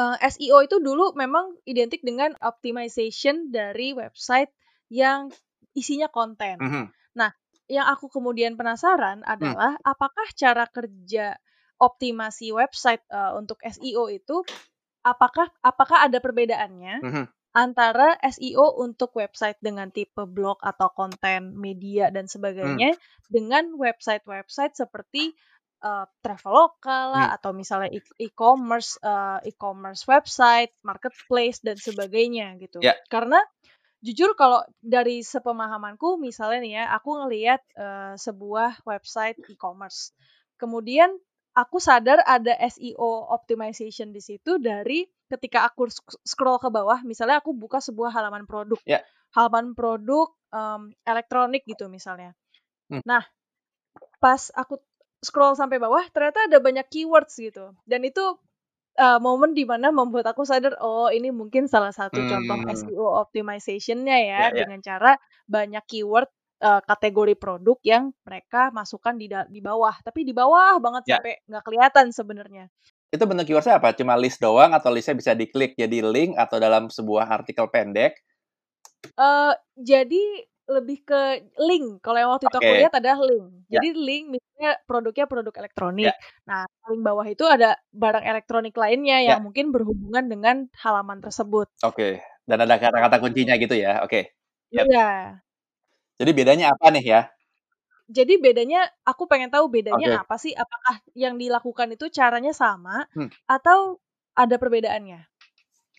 eee, 0.00 0.16
SEO 0.32 0.58
itu 0.66 0.76
dulu 0.88 1.12
memang 1.22 1.46
identik 1.72 2.00
dengan 2.04 2.30
optimization 2.50 3.36
dari 3.58 3.88
website 3.96 4.50
yang 4.92 5.20
isinya 5.80 6.08
konten. 6.18 6.56
Mhm. 6.60 6.92
Nah, 7.18 7.30
yang 7.66 7.86
aku 7.94 8.06
kemudian 8.12 8.54
penasaran 8.60 9.18
Hmm. 9.40 9.56
adalah 9.56 9.72
apakah 9.82 10.26
cara 10.42 10.64
kerja 10.76 11.26
optimasi 11.88 12.52
website, 12.60 13.02
eee, 13.16 13.32
untuk 13.40 13.58
SEO 13.64 14.04
itu 14.12 14.36
apakah 15.06 15.46
apakah 15.62 15.98
ada 16.06 16.18
perbedaannya 16.18 16.96
Mhm. 17.00 17.26
antara 17.56 18.18
SEO 18.20 18.76
untuk 18.84 19.16
website 19.16 19.56
dengan 19.64 19.88
tipe 19.94 20.22
blog 20.28 20.60
atau 20.60 20.88
konten 20.92 21.56
media 21.56 22.12
dan 22.12 22.26
Hmm. 22.62 22.78
sebagainya 22.78 22.94
dengan 23.32 23.72
website-website 23.80 24.76
seperti, 24.76 25.32
eee, 25.84 26.04
Traveloka 26.24 26.98
lah 27.14 27.26
Hmm. 27.26 27.36
atau 27.36 27.56
misalnya 27.56 27.88
e-commerce, 28.20 29.00
eee, 29.00 29.50
e-commerce 29.56 30.04
website, 30.06 30.72
marketplace 30.84 31.58
dan 31.64 31.80
sebagainya 31.80 32.60
gitu. 32.60 32.82
Ya. 32.82 32.96
Karena 33.08 33.40
jujur 34.04 34.32
kalau 34.38 34.62
dari 34.84 35.20
sepemahamanku 35.24 36.16
misalnya 36.20 36.58
nih 36.64 36.72
ya, 36.82 36.84
aku 36.96 37.10
ngelihat, 37.24 37.62
eee, 37.76 38.14
sebuah 38.20 38.84
website 38.86 39.38
e-commerce. 39.50 40.12
Kemudian 40.60 41.10
aku 41.56 41.80
sadar 41.80 42.20
ada 42.28 42.52
SEO 42.68 43.32
optimization 43.32 44.12
di 44.12 44.20
situ 44.20 44.60
dari 44.60 45.08
ketika 45.32 45.66
aku 45.66 45.88
scroll 46.22 46.60
ke 46.62 46.68
bawah, 46.70 47.00
misalnya 47.02 47.40
aku 47.42 47.56
buka 47.56 47.80
sebuah 47.82 48.12
halaman 48.14 48.44
produk. 48.46 48.78
Ya. 48.86 49.02
Halaman 49.34 49.74
produk, 49.74 50.30
mmm, 50.54 50.92
elektronik 51.02 51.64
gitu 51.66 51.88
misalnya. 51.90 52.36
Hmm. 52.92 53.02
Nah, 53.08 53.24
pas 54.22 54.52
aku 54.54 54.78
scroll 55.24 55.56
sampai 55.58 55.78
bawah 55.82 56.04
ternyata 56.12 56.46
ada 56.48 56.58
banyak 56.62 56.86
keywords 56.92 57.34
gitu. 57.40 57.72
Dan 57.88 58.04
itu, 58.06 58.22
eee, 58.98 59.18
momen 59.22 59.52
di 59.56 59.64
mana 59.68 59.90
membuat 59.94 60.26
aku 60.32 60.44
sadar, 60.46 60.76
oh 60.84 61.08
ini 61.12 61.30
mungkin 61.34 61.66
salah 61.70 61.92
satu 61.94 62.16
contoh 62.26 62.58
Hmm. 62.62 62.70
SEO 62.70 63.06
optimization-nya 63.22 64.16
ya, 64.20 64.40
Ya 64.46 64.48
ya. 64.52 64.66
dengan 64.66 64.80
cara 64.84 65.12
banyak 65.48 65.84
keyword, 65.88 66.28
eee, 66.60 66.80
kategori 66.84 67.34
produk 67.38 67.78
yang 67.84 68.04
mereka 68.26 68.70
masukkan 68.74 69.14
di 69.16 69.28
di 69.50 69.60
bawah, 69.64 69.94
tapi 70.04 70.24
di 70.26 70.32
bawah 70.36 70.78
banget 70.82 71.02
Ya. 71.08 71.18
sampai 71.18 71.32
nggak 71.48 71.64
kelihatan 71.64 72.06
sebenarnya. 72.12 72.66
itu 73.14 73.22
bentuk 73.22 73.46
keywordsnya 73.48 73.78
apa? 73.78 73.94
Cuma 73.94 74.18
list 74.18 74.42
doang 74.42 74.74
atau 74.74 74.90
listnya 74.90 75.14
bisa 75.16 75.32
diklik 75.32 75.78
jadi 75.78 76.02
link 76.02 76.34
atau 76.36 76.58
dalam 76.58 76.90
sebuah 76.90 77.30
artikel 77.30 77.70
pendek? 77.70 78.18
Uh, 79.16 79.54
jadi 79.78 80.44
lebih 80.66 81.06
ke 81.06 81.46
link. 81.62 82.02
Kalau 82.02 82.18
yang 82.18 82.30
waktu 82.34 82.50
itu 82.50 82.58
aku 82.58 82.72
lihat 82.82 82.92
ada 82.98 83.14
link. 83.22 83.46
Ya. 83.70 83.78
Jadi 83.78 83.88
link 83.94 84.24
misalnya 84.34 84.70
produknya 84.84 85.24
produk 85.30 85.54
elektronik. 85.62 86.10
Ya. 86.10 86.14
Nah, 86.50 86.66
paling 86.82 87.02
bawah 87.06 87.26
itu 87.26 87.46
ada 87.46 87.78
barang 87.94 88.24
elektronik 88.26 88.74
lainnya 88.74 89.22
yang 89.22 89.38
ya. 89.38 89.44
mungkin 89.46 89.70
berhubungan 89.70 90.26
dengan 90.26 90.56
halaman 90.82 91.22
tersebut. 91.22 91.70
Oke. 91.86 92.18
Dan 92.46 92.58
ada 92.62 92.78
kata-kata 92.78 93.22
kuncinya 93.22 93.54
gitu 93.58 93.78
ya. 93.78 94.02
Oke. 94.02 94.34
Yep. 94.74 94.86
Iya. 94.90 95.45
Jadi 96.16 96.30
bedanya 96.32 96.72
apa 96.72 96.88
nih 96.92 97.04
ya? 97.04 97.22
Jadi 98.06 98.38
bedanya 98.38 98.86
aku 99.02 99.26
pengen 99.26 99.50
tahu 99.50 99.66
bedanya 99.66 100.14
okay. 100.14 100.22
apa 100.22 100.36
sih? 100.38 100.52
Apakah 100.54 101.02
yang 101.18 101.34
dilakukan 101.36 101.90
itu 101.92 102.06
caranya 102.08 102.54
sama 102.54 103.04
hmm. 103.12 103.28
atau 103.50 103.98
ada 104.38 104.56
perbedaannya? 104.56 105.26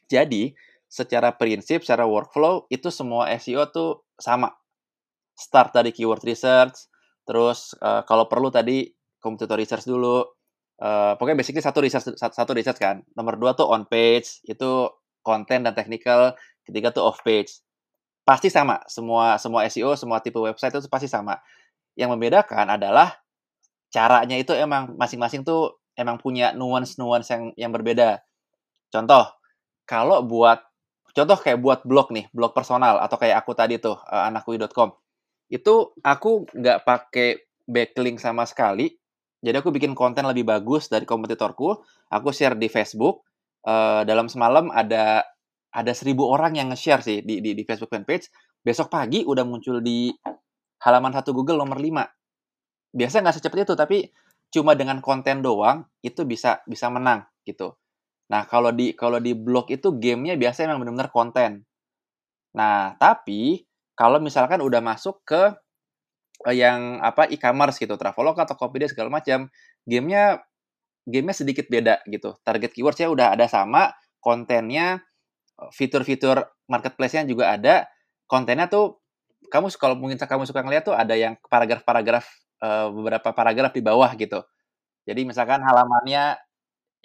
Jadi, 0.07 0.55
secara 0.87 1.35
prinsip, 1.35 1.83
secara 1.83 2.07
workflow 2.07 2.63
itu 2.71 2.87
semua 2.87 3.27
SEO 3.35 3.67
tuh 3.69 4.07
sama. 4.15 4.55
Start 5.37 5.75
dari 5.75 5.93
keyword 5.93 6.23
research, 6.25 6.89
terus 7.27 7.75
uh, 7.83 8.01
kalau 8.07 8.25
perlu 8.25 8.49
tadi 8.49 8.89
competitor 9.21 9.59
research 9.59 9.85
dulu. 9.85 10.25
Uh, 10.77 11.17
pokoknya 11.17 11.41
basically 11.41 11.61
satu 11.61 11.81
research 11.81 12.15
satu 12.17 12.51
research 12.55 12.79
kan. 12.79 13.03
Nomor 13.13 13.35
dua 13.37 13.51
tuh 13.53 13.67
on 13.67 13.85
page, 13.85 14.41
itu 14.47 14.89
konten 15.21 15.67
dan 15.67 15.75
technical. 15.75 16.33
Ketiga 16.63 16.95
tuh 16.95 17.03
off 17.05 17.19
page. 17.21 17.51
Pasti 18.27 18.51
sama. 18.51 18.83
Semua 18.91 19.39
semua 19.39 19.63
SEO, 19.71 19.95
semua 19.95 20.19
tipe 20.19 20.35
website 20.35 20.75
itu 20.75 20.91
pasti 20.91 21.07
sama 21.07 21.39
yang 21.95 22.11
membedakan 22.11 22.75
adalah 22.75 23.15
caranya 23.87 24.35
itu 24.35 24.51
emang 24.51 24.93
masing-masing 24.99 25.47
tuh 25.47 25.79
emang 25.97 26.19
punya 26.21 26.51
nuance-nuance 26.53 27.27
yang 27.31 27.43
yang 27.57 27.71
berbeda. 27.73 28.21
Contoh, 28.93 29.31
kalau 29.89 30.21
buat 30.27 30.61
contoh 31.15 31.39
kayak 31.39 31.57
buat 31.63 31.79
blog 31.87 32.13
nih, 32.13 32.29
blog 32.29 32.53
personal 32.53 33.01
atau 33.01 33.17
kayak 33.17 33.41
aku 33.41 33.57
tadi 33.57 33.81
tuh 33.81 33.97
uh, 33.97 34.29
anakui.com. 34.29 34.93
Itu 35.49 35.97
aku 36.05 36.45
nggak 36.53 36.85
pakai 36.85 37.41
backlink 37.65 38.21
sama 38.21 38.45
sekali. 38.45 38.93
Jadi 39.41 39.55
aku 39.57 39.73
bikin 39.73 39.97
konten 39.97 40.27
lebih 40.29 40.45
bagus 40.45 40.91
dari 40.91 41.07
kompetitorku. 41.07 41.81
Aku 42.13 42.29
share 42.29 42.53
di 42.53 42.69
Facebook. 42.69 43.25
Uh, 43.67 44.07
dalam 44.07 44.31
semalam 44.31 44.71
ada 44.71 45.27
ada 45.73 45.91
seribu 45.91 46.27
orang 46.27 46.55
yang 46.55 46.71
nge-share 46.71 47.03
sih 47.03 47.17
di, 47.21 47.43
di, 47.43 47.51
di 47.53 47.63
Facebook 47.67 47.91
fanpage. 47.91 48.31
Besok 48.63 48.91
pagi 48.91 49.23
udah 49.23 49.43
muncul 49.43 49.79
di 49.83 50.11
halaman 50.83 51.11
satu 51.13 51.35
Google 51.35 51.59
nomor 51.59 51.79
5. 51.79 52.95
Biasa 52.97 53.21
nggak 53.21 53.35
secepat 53.37 53.59
itu, 53.67 53.75
tapi 53.75 53.97
cuma 54.47 54.73
dengan 54.79 55.03
konten 55.03 55.43
doang 55.43 55.83
itu 55.99 56.23
bisa 56.23 56.63
bisa 56.63 56.87
menang 56.87 57.27
gitu. 57.43 57.75
Nah 58.31 58.47
kalau 58.47 58.71
di 58.71 58.95
kalau 58.95 59.19
di 59.19 59.35
blog 59.35 59.67
itu 59.71 59.91
gamenya 59.95 60.39
biasanya 60.39 60.71
memang 60.75 60.87
benar-benar 60.87 61.11
konten. 61.11 61.51
Nah 62.55 62.95
tapi 62.95 63.67
kalau 63.97 64.23
misalkan 64.23 64.63
udah 64.63 64.79
masuk 64.79 65.23
ke 65.27 65.51
eh, 66.47 66.55
yang 66.55 67.03
apa 67.03 67.27
e-commerce 67.27 67.79
gitu, 67.81 67.95
Traveloka, 67.99 68.47
Tokopedia 68.47 68.87
segala 68.91 69.09
macam, 69.19 69.51
gamenya 69.83 70.43
gamenya 71.07 71.35
sedikit 71.35 71.65
beda 71.71 72.03
gitu. 72.07 72.35
Target 72.43 72.71
keywordsnya 72.75 73.07
udah 73.11 73.27
ada 73.35 73.47
sama, 73.47 73.95
kontennya, 74.19 75.01
fitur-fitur 75.73 76.45
marketplace-nya 76.69 77.25
juga 77.25 77.53
ada, 77.57 77.89
kontennya 78.29 78.69
tuh 78.69 79.01
kamu 79.47 79.71
kalau 79.79 79.95
mungkin 79.95 80.19
kamu 80.19 80.43
suka 80.43 80.61
ngeliat 80.61 80.83
tuh 80.85 80.95
ada 80.97 81.15
yang 81.15 81.39
paragraf-paragraf 81.47 82.25
uh, 82.61 82.91
beberapa 82.91 83.31
paragraf 83.31 83.71
di 83.71 83.81
bawah 83.81 84.11
gitu. 84.17 84.43
Jadi 85.07 85.23
misalkan 85.23 85.63
halamannya 85.63 86.35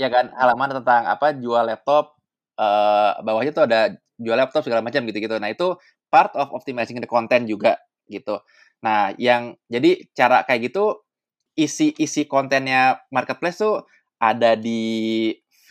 ya 0.01 0.09
kan 0.11 0.33
halaman 0.35 0.83
tentang 0.83 1.07
apa 1.07 1.37
jual 1.37 1.63
laptop 1.63 2.19
uh, 2.59 3.21
bawahnya 3.23 3.53
tuh 3.55 3.65
ada 3.71 3.95
jual 4.19 4.35
laptop 4.35 4.67
segala 4.67 4.83
macam 4.83 5.07
gitu-gitu. 5.07 5.39
Nah, 5.39 5.51
itu 5.53 5.77
part 6.11 6.35
of 6.35 6.51
optimizing 6.53 6.99
the 6.99 7.09
content 7.09 7.47
juga 7.47 7.79
gitu. 8.11 8.43
Nah, 8.83 9.15
yang 9.17 9.55
jadi 9.71 10.03
cara 10.13 10.43
kayak 10.43 10.73
gitu 10.73 11.03
isi 11.55 11.95
isi 12.01 12.27
kontennya 12.27 12.99
marketplace 13.15 13.61
tuh 13.61 13.87
ada 14.19 14.59
di 14.59 15.31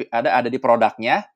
ada 0.10 0.40
ada 0.42 0.50
di 0.50 0.60
produknya, 0.62 1.28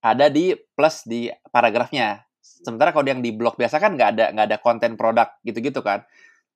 ada 0.00 0.26
di 0.32 0.56
plus 0.76 1.04
di 1.04 1.28
paragrafnya. 1.52 2.24
Sementara 2.40 2.92
kalau 2.92 3.08
yang 3.08 3.20
di 3.24 3.32
blog 3.32 3.56
biasa 3.56 3.76
kan 3.80 3.96
nggak 3.96 4.10
ada 4.16 4.24
nggak 4.32 4.46
ada 4.48 4.58
konten 4.60 4.96
produk 4.96 5.28
gitu-gitu 5.44 5.80
kan. 5.84 6.04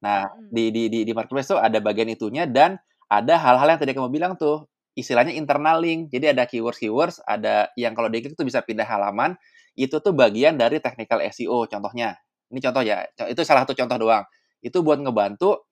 Nah, 0.04 0.28
di, 0.52 0.68
di 0.68 0.92
di 0.92 1.00
di 1.08 1.12
marketplace 1.16 1.56
tuh 1.56 1.60
ada 1.60 1.80
bagian 1.80 2.08
itunya 2.12 2.44
dan 2.44 2.76
ada 3.08 3.40
hal-hal 3.40 3.76
yang 3.76 3.80
tadi 3.80 3.92
kamu 3.96 4.12
bilang 4.12 4.32
tuh 4.36 4.68
istilahnya 4.96 5.32
internal 5.36 5.80
link. 5.80 6.12
Jadi 6.12 6.32
ada 6.36 6.44
keywords-keywords, 6.48 7.24
ada 7.24 7.68
yang 7.76 7.92
kalau 7.96 8.08
diklik 8.12 8.36
tuh 8.36 8.46
bisa 8.48 8.60
pindah 8.64 8.86
halaman. 8.88 9.36
Itu 9.74 9.98
tuh 9.98 10.14
bagian 10.14 10.54
dari 10.54 10.78
technical 10.78 11.18
SEO 11.32 11.66
contohnya. 11.66 12.14
Ini 12.52 12.58
contoh 12.62 12.82
ya, 12.86 13.02
itu 13.26 13.40
salah 13.42 13.66
satu 13.66 13.74
contoh 13.74 13.96
doang. 13.98 14.24
Itu 14.62 14.86
buat 14.86 15.02
ngebantu 15.02 15.66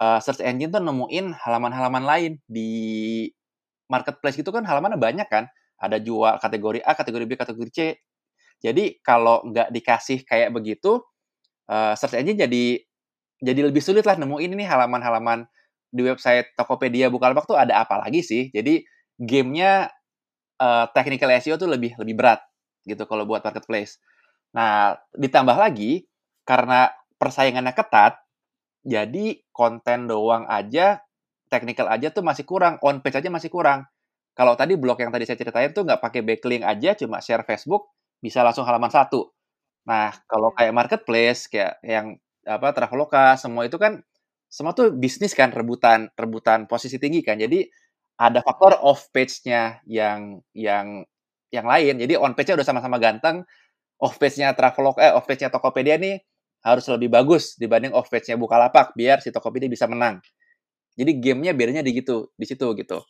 uh, 0.00 0.20
search 0.20 0.44
engine 0.44 0.68
tuh 0.68 0.82
nemuin 0.84 1.32
halaman-halaman 1.40 2.04
lain 2.04 2.32
di 2.44 2.70
marketplace 3.88 4.36
gitu 4.36 4.50
kan 4.52 4.66
halamannya 4.66 5.00
banyak 5.00 5.28
kan. 5.30 5.48
Ada 5.76 6.00
jual 6.00 6.40
kategori 6.40 6.80
A, 6.82 6.92
kategori 6.96 7.24
B, 7.28 7.32
kategori 7.36 7.70
C. 7.72 7.80
Jadi 8.60 8.98
kalau 9.04 9.44
nggak 9.44 9.68
dikasih 9.72 10.24
kayak 10.24 10.50
begitu, 10.52 11.00
uh, 11.68 11.92
search 11.92 12.16
engine 12.16 12.40
jadi 12.48 12.64
jadi 13.44 13.68
lebih 13.68 13.84
sulit 13.84 14.08
lah 14.08 14.16
nemuin 14.16 14.56
ini 14.56 14.64
halaman-halaman 14.64 15.44
di 15.92 16.02
website 16.04 16.56
Tokopedia 16.56 17.12
Bukalapak 17.12 17.44
tuh 17.44 17.56
ada 17.60 17.84
apa 17.84 18.00
lagi 18.00 18.24
sih. 18.24 18.48
Jadi 18.48 18.80
gamenya 19.20 19.92
uh, 20.60 20.84
technical 20.92 21.32
SEO 21.40 21.60
tuh 21.60 21.68
lebih 21.68 21.96
lebih 22.00 22.16
berat 22.16 22.40
gitu 22.88 23.04
kalau 23.04 23.28
buat 23.28 23.44
marketplace. 23.44 24.00
Nah, 24.56 24.96
ditambah 25.12 25.56
lagi 25.58 26.06
karena 26.48 26.88
persaingannya 27.18 27.74
ketat, 27.74 28.16
jadi 28.86 29.42
konten 29.50 30.06
doang 30.06 30.46
aja, 30.46 31.02
technical 31.50 31.90
aja 31.90 32.14
tuh 32.14 32.22
masih 32.22 32.46
kurang, 32.46 32.78
on 32.80 33.02
page 33.02 33.18
aja 33.18 33.28
masih 33.28 33.50
kurang. 33.50 33.84
Kalau 34.36 34.52
tadi 34.52 34.76
blog 34.76 35.00
yang 35.00 35.08
tadi 35.08 35.24
saya 35.24 35.40
ceritain 35.40 35.72
tuh 35.72 35.88
nggak 35.88 35.96
pakai 36.04 36.20
backlink 36.20 36.60
aja, 36.60 36.92
cuma 37.00 37.24
share 37.24 37.40
Facebook, 37.48 37.88
bisa 38.20 38.44
langsung 38.44 38.68
halaman 38.68 38.92
satu. 38.92 39.32
Nah, 39.88 40.12
kalau 40.28 40.52
kayak 40.56 40.72
marketplace 40.76 41.48
kayak 41.52 41.80
yang 41.84 42.16
apa 42.46 42.72
Traveloka 42.76 43.36
semua 43.40 43.64
itu 43.68 43.76
kan 43.80 44.02
semua 44.50 44.72
tuh 44.76 44.92
bisnis 44.94 45.32
kan 45.36 45.50
rebutan 45.52 46.08
rebutan 46.16 46.68
posisi 46.68 46.96
tinggi 47.00 47.24
kan. 47.24 47.40
Jadi 47.40 47.64
ada 48.20 48.40
faktor 48.44 48.76
off 48.84 49.08
page-nya 49.12 49.80
yang 49.88 50.40
yang 50.56 51.04
yang 51.52 51.66
lain. 51.68 51.96
Jadi 52.02 52.14
on 52.20 52.32
page-nya 52.36 52.56
udah 52.60 52.68
sama-sama 52.68 52.96
ganteng. 53.00 53.44
Off 54.02 54.16
page-nya 54.20 54.52
Traveloka 54.58 55.00
eh 55.04 55.12
off 55.14 55.26
page-nya 55.28 55.50
Tokopedia 55.52 55.96
nih 56.00 56.20
harus 56.66 56.86
lebih 56.92 57.08
bagus 57.12 57.56
dibanding 57.60 57.92
off 57.96 58.08
page-nya 58.12 58.36
Bukalapak 58.40 58.92
biar 58.98 59.20
si 59.24 59.30
Tokopedia 59.34 59.68
bisa 59.72 59.86
menang. 59.90 60.20
Jadi 60.98 61.12
gamenya 61.20 61.52
biarnya 61.56 61.82
di 61.86 61.92
gitu, 61.98 62.30
di 62.36 62.46
situ 62.48 62.66
gitu. 62.78 63.00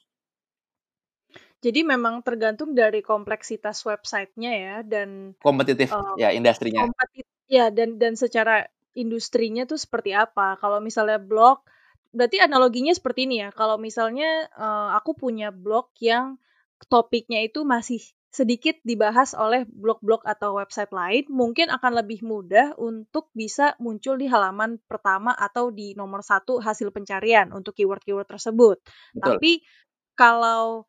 Jadi 1.64 1.80
memang 1.82 2.20
tergantung 2.20 2.76
dari 2.76 3.00
kompleksitas 3.00 3.80
websitenya 3.88 4.52
ya 4.52 4.76
dan 4.84 5.32
kompetitif 5.40 5.88
uh, 5.90 6.14
ya 6.20 6.30
industrinya. 6.30 6.84
Kompetitif 6.84 7.26
ya 7.48 7.72
dan 7.72 7.96
dan 7.96 8.14
secara 8.14 8.68
industrinya 8.92 9.64
tuh 9.64 9.80
seperti 9.80 10.12
apa. 10.12 10.60
Kalau 10.60 10.78
misalnya 10.84 11.16
blog 11.16 11.64
berarti 12.12 12.40
analoginya 12.40 12.92
seperti 12.92 13.28
ini 13.28 13.44
ya. 13.44 13.50
Kalau 13.52 13.80
misalnya 13.80 14.48
uh, 14.56 14.96
aku 14.96 15.16
punya 15.16 15.48
blog 15.52 15.92
yang 16.00 16.36
topiknya 16.92 17.44
itu 17.44 17.64
masih 17.64 18.04
sedikit 18.36 18.76
dibahas 18.84 19.32
oleh 19.32 19.64
blog-blog 19.64 20.20
atau 20.28 20.60
website 20.60 20.92
lain, 20.92 21.24
mungkin 21.32 21.72
akan 21.72 22.04
lebih 22.04 22.20
mudah 22.20 22.76
untuk 22.76 23.32
bisa 23.32 23.72
muncul 23.80 24.20
di 24.20 24.28
halaman 24.28 24.76
pertama 24.84 25.32
atau 25.32 25.72
di 25.72 25.96
nomor 25.96 26.20
satu 26.20 26.60
hasil 26.60 26.92
pencarian 26.92 27.48
untuk 27.56 27.72
keyword-keyword 27.72 28.28
tersebut. 28.28 28.76
Betul. 29.16 29.24
Tapi 29.24 29.52
kalau 30.12 30.84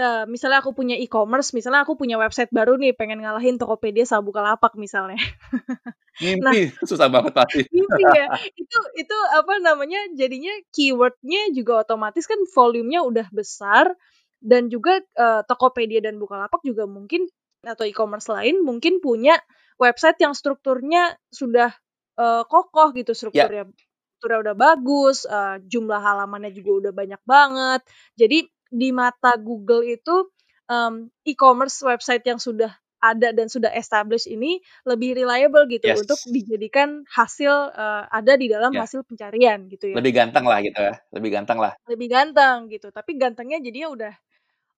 uh, 0.00 0.24
misalnya 0.24 0.64
aku 0.64 0.72
punya 0.72 0.96
e-commerce, 0.96 1.52
misalnya 1.52 1.84
aku 1.84 1.94
punya 1.94 2.16
website 2.16 2.48
baru 2.48 2.80
nih, 2.80 2.96
pengen 2.96 3.20
ngalahin 3.20 3.60
Tokopedia 3.60 4.08
sama 4.08 4.24
Bukalapak 4.24 4.74
misalnya. 4.80 5.20
Mimpi, 6.24 6.40
nah, 6.40 6.52
susah 6.90 7.12
banget 7.12 7.32
pasti. 7.36 7.68
Mimpi 7.68 8.02
ya. 8.02 8.26
Itu 8.56 8.78
itu 8.96 9.16
apa 9.36 9.60
namanya? 9.60 10.00
Jadinya 10.16 10.52
keywordnya 10.72 11.52
juga 11.52 11.84
otomatis 11.84 12.24
kan 12.24 12.40
volumenya 12.50 13.04
udah 13.04 13.28
besar 13.30 13.92
dan 14.40 14.72
juga 14.72 15.04
uh, 15.20 15.44
Tokopedia 15.44 16.00
dan 16.00 16.16
Bukalapak 16.16 16.64
juga 16.64 16.88
mungkin 16.88 17.28
atau 17.60 17.84
e-commerce 17.84 18.32
lain 18.32 18.64
mungkin 18.64 19.04
punya 19.04 19.36
website 19.76 20.16
yang 20.20 20.32
strukturnya 20.32 21.16
sudah 21.28 21.76
uh, 22.16 22.44
kokoh 22.48 22.92
gitu 22.96 23.12
ya. 23.12 23.16
strukturnya. 23.16 23.64
Yeah. 23.68 23.88
Strukturnya 24.20 24.40
udah 24.52 24.56
bagus, 24.56 25.24
uh, 25.24 25.56
jumlah 25.64 26.00
halamannya 26.00 26.52
juga 26.52 26.88
udah 26.88 26.92
banyak 26.92 27.22
banget. 27.24 27.80
Jadi 28.20 28.44
di 28.70 28.94
mata 28.94 29.34
Google 29.36 29.82
itu 29.84 30.30
um, 30.70 31.10
e-commerce 31.26 31.82
website 31.82 32.22
yang 32.24 32.38
sudah 32.38 32.70
ada 33.00 33.32
dan 33.32 33.48
sudah 33.48 33.72
established 33.72 34.28
ini 34.28 34.60
lebih 34.84 35.16
reliable 35.16 35.64
gitu 35.72 35.88
yes. 35.88 36.04
untuk 36.04 36.20
dijadikan 36.28 37.02
hasil 37.08 37.72
uh, 37.72 38.04
ada 38.12 38.36
di 38.36 38.46
dalam 38.52 38.76
yeah. 38.76 38.84
hasil 38.84 39.02
pencarian 39.08 39.66
gitu 39.72 39.90
ya. 39.90 39.96
Lebih 39.96 40.12
ganteng 40.12 40.44
lah 40.44 40.60
gitu 40.60 40.78
ya, 40.78 40.94
lebih 41.16 41.30
ganteng 41.32 41.58
lah. 41.58 41.72
Lebih 41.88 42.08
ganteng 42.12 42.68
gitu, 42.68 42.92
tapi 42.92 43.16
gantengnya 43.16 43.58
jadinya 43.58 43.88
udah 43.90 44.14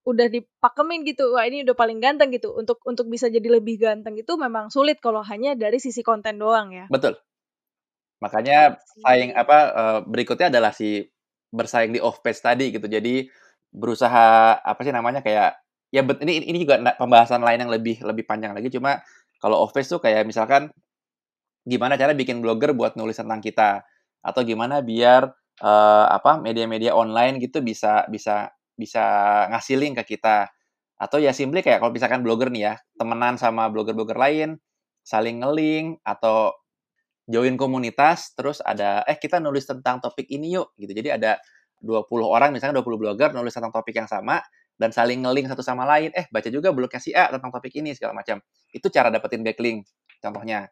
udah 0.02 0.26
dipakemin 0.30 1.06
gitu, 1.06 1.34
wah 1.34 1.46
ini 1.46 1.62
udah 1.66 1.74
paling 1.74 1.98
ganteng 1.98 2.30
gitu. 2.30 2.54
Untuk 2.54 2.78
untuk 2.86 3.10
bisa 3.10 3.26
jadi 3.26 3.58
lebih 3.58 3.78
ganteng 3.82 4.14
itu 4.18 4.34
memang 4.38 4.70
sulit 4.70 4.98
kalau 5.02 5.22
hanya 5.26 5.58
dari 5.58 5.82
sisi 5.82 6.06
konten 6.06 6.38
doang 6.38 6.70
ya. 6.70 6.86
Betul. 6.90 7.18
Makanya 8.22 8.78
saing 9.02 9.34
Sih. 9.34 9.38
apa, 9.38 9.58
eee, 9.74 9.98
berikutnya 10.06 10.46
adalah 10.54 10.70
si 10.70 11.02
bersaing 11.50 11.90
di 11.90 11.98
off 11.98 12.22
page 12.22 12.38
tadi 12.38 12.70
gitu. 12.70 12.86
Jadi 12.86 13.26
berusaha 13.74 14.58
apa 14.62 14.80
sih 14.86 14.92
namanya, 14.94 15.20
kayak 15.24 15.56
ya 15.92 16.00
bet 16.06 16.20
ini 16.24 16.44
ini 16.46 16.64
juga 16.64 16.80
pembahasan 17.00 17.42
lain 17.44 17.66
yang 17.68 17.72
lebih 17.72 18.00
lebih 18.04 18.24
panjang 18.28 18.52
lagi, 18.56 18.68
cuma 18.72 19.00
kalau 19.42 19.60
off 19.64 19.72
page 19.76 19.88
tuh 19.90 20.00
kayak 20.02 20.24
misalkan 20.28 20.70
gimana 21.68 21.96
cara 22.00 22.12
bikin 22.16 22.40
blogger 22.44 22.72
buat 22.76 22.96
nulis 22.98 23.16
tentang 23.20 23.40
kita, 23.44 23.82
atau 24.24 24.42
gimana 24.46 24.80
biar, 24.84 25.30
eee, 25.62 26.06
apa, 26.10 26.38
media-media 26.42 26.94
online 26.96 27.38
gitu 27.42 27.60
bisa 27.64 28.06
bisa 28.10 28.50
bisa 28.78 29.04
ngasih 29.52 29.76
link 29.80 29.94
ke 30.04 30.16
kita. 30.18 30.48
Atau 31.00 31.20
ya 31.22 31.32
simply 31.36 31.60
kayak 31.66 31.80
kalau 31.84 31.92
misalkan 31.94 32.22
blogger 32.26 32.48
nih 32.54 32.72
ya, 32.72 32.74
temenan 33.00 33.36
sama 33.40 33.68
blogger-blogger 33.72 34.16
lain, 34.18 34.58
saling 35.06 35.42
nge-link 35.44 36.00
atau 36.06 36.54
join 37.30 37.56
komunitas, 37.60 38.34
terus 38.38 38.60
ada, 38.64 39.02
"Eh, 39.08 39.16
kita 39.20 39.38
nulis 39.42 39.64
tentang 39.68 39.98
topik 40.02 40.26
ini 40.32 40.56
yuk," 40.58 40.72
gitu. 40.80 40.92
Jadi 40.96 41.10
ada 41.14 41.38
20 41.82 42.26
orang, 42.30 42.54
misalnya 42.54 42.78
20 42.80 42.98
blogger 43.00 43.34
nulis 43.34 43.52
tentang 43.54 43.74
topik 43.74 43.94
yang 43.98 44.06
sama, 44.10 44.40
dan 44.78 44.90
saling 44.94 45.22
nge-link 45.26 45.50
satu 45.50 45.60
sama 45.66 45.84
lain, 45.84 46.10
"Eh, 46.16 46.26
baca 46.32 46.48
juga 46.48 46.70
blognya 46.72 47.00
si 47.02 47.10
A 47.14 47.28
tentang 47.34 47.50
topik 47.52 47.74
ini," 47.76 47.92
segala 47.98 48.14
macam. 48.16 48.38
Itu 48.72 48.88
cara 48.94 49.10
dapetin 49.12 49.42
backlink, 49.44 49.84
contohnya. 50.22 50.70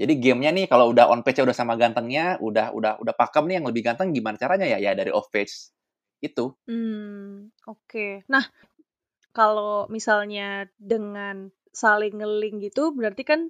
Jadi 0.00 0.16
game-nya 0.18 0.50
nih 0.56 0.66
kalau 0.70 0.90
udah 0.92 1.12
on 1.12 1.22
page-nya 1.22 1.46
udah 1.52 1.56
sama 1.56 1.76
gantengnya, 1.78 2.40
udah 2.42 2.72
udah 2.74 2.92
udah 3.04 3.14
pakem 3.16 3.44
nih 3.48 3.56
yang 3.62 3.66
lebih 3.68 3.82
ganteng 3.86 4.10
gimana 4.16 4.36
caranya 4.40 4.66
ya? 4.66 4.78
Ya 4.80 4.92
dari 4.96 5.12
off 5.12 5.28
page, 5.32 5.52
itu. 6.24 6.56
Mmm, 6.68 7.50
oke. 7.68 8.06
Nah, 8.28 8.44
kalau 9.32 9.86
misalnya 9.90 10.66
dengan 10.78 11.50
saling 11.72 12.18
nge-link 12.18 12.56
gitu, 12.72 12.92
berarti 12.94 13.22
kan 13.26 13.40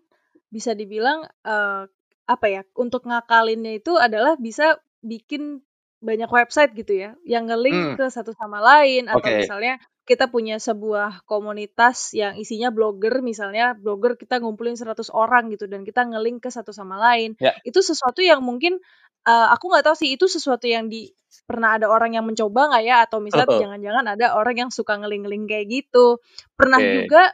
bisa 0.52 0.72
dibilang, 0.76 1.24
eee, 1.46 1.88
apa 2.28 2.46
ya, 2.48 2.62
untuk 2.78 3.06
ngakalinnya 3.08 3.80
itu 3.80 3.96
adalah 3.98 4.36
bisa 4.38 4.78
bikin 5.02 5.62
banyak 6.02 6.28
website 6.32 6.72
gitu 6.76 6.92
ya, 6.96 7.10
yang 7.28 7.48
nge-link 7.48 7.88
Mmm. 7.88 7.96
ke 7.96 8.08
satu 8.12 8.32
sama 8.36 8.60
lain, 8.64 9.06
atau 9.12 9.28
Oke. 9.28 9.36
misalnya 9.36 9.76
kita 10.08 10.26
punya 10.32 10.58
sebuah 10.58 11.22
komunitas 11.28 12.10
yang 12.16 12.34
isinya 12.40 12.72
blogger, 12.74 13.20
misalnya 13.22 13.76
blogger 13.78 14.16
kita 14.18 14.40
ngumpulin 14.42 14.74
100 14.80 15.08
orang 15.14 15.52
gitu, 15.54 15.68
dan 15.70 15.84
kita 15.86 16.02
nge-link 16.08 16.42
ke 16.44 16.50
satu 16.52 16.72
sama 16.74 16.96
lain. 16.98 17.36
Ya. 17.38 17.60
Itu 17.62 17.80
sesuatu 17.84 18.20
yang 18.24 18.40
mungkin, 18.42 18.80
eee, 19.28 19.46
aku 19.54 19.70
nggak 19.70 19.84
tahu 19.86 19.96
sih 20.00 20.10
itu 20.16 20.26
sesuatu 20.26 20.66
yang 20.66 20.88
di 20.90 21.12
pernah 21.46 21.76
ada 21.78 21.86
orang 21.92 22.16
yang 22.18 22.24
mencoba 22.26 22.72
nggak 22.74 22.84
ya? 22.88 22.96
Atau 23.06 23.20
misalnya 23.22 23.54
jangan-jangan 23.68 24.04
ada 24.18 24.26
orang 24.34 24.56
yang 24.66 24.70
suka 24.74 24.98
nge-link-nge-link 24.98 25.46
kayak 25.52 25.66
gitu. 25.70 26.18
Pernah 26.58 26.80
Oke. 26.80 26.90
juga 26.90 27.30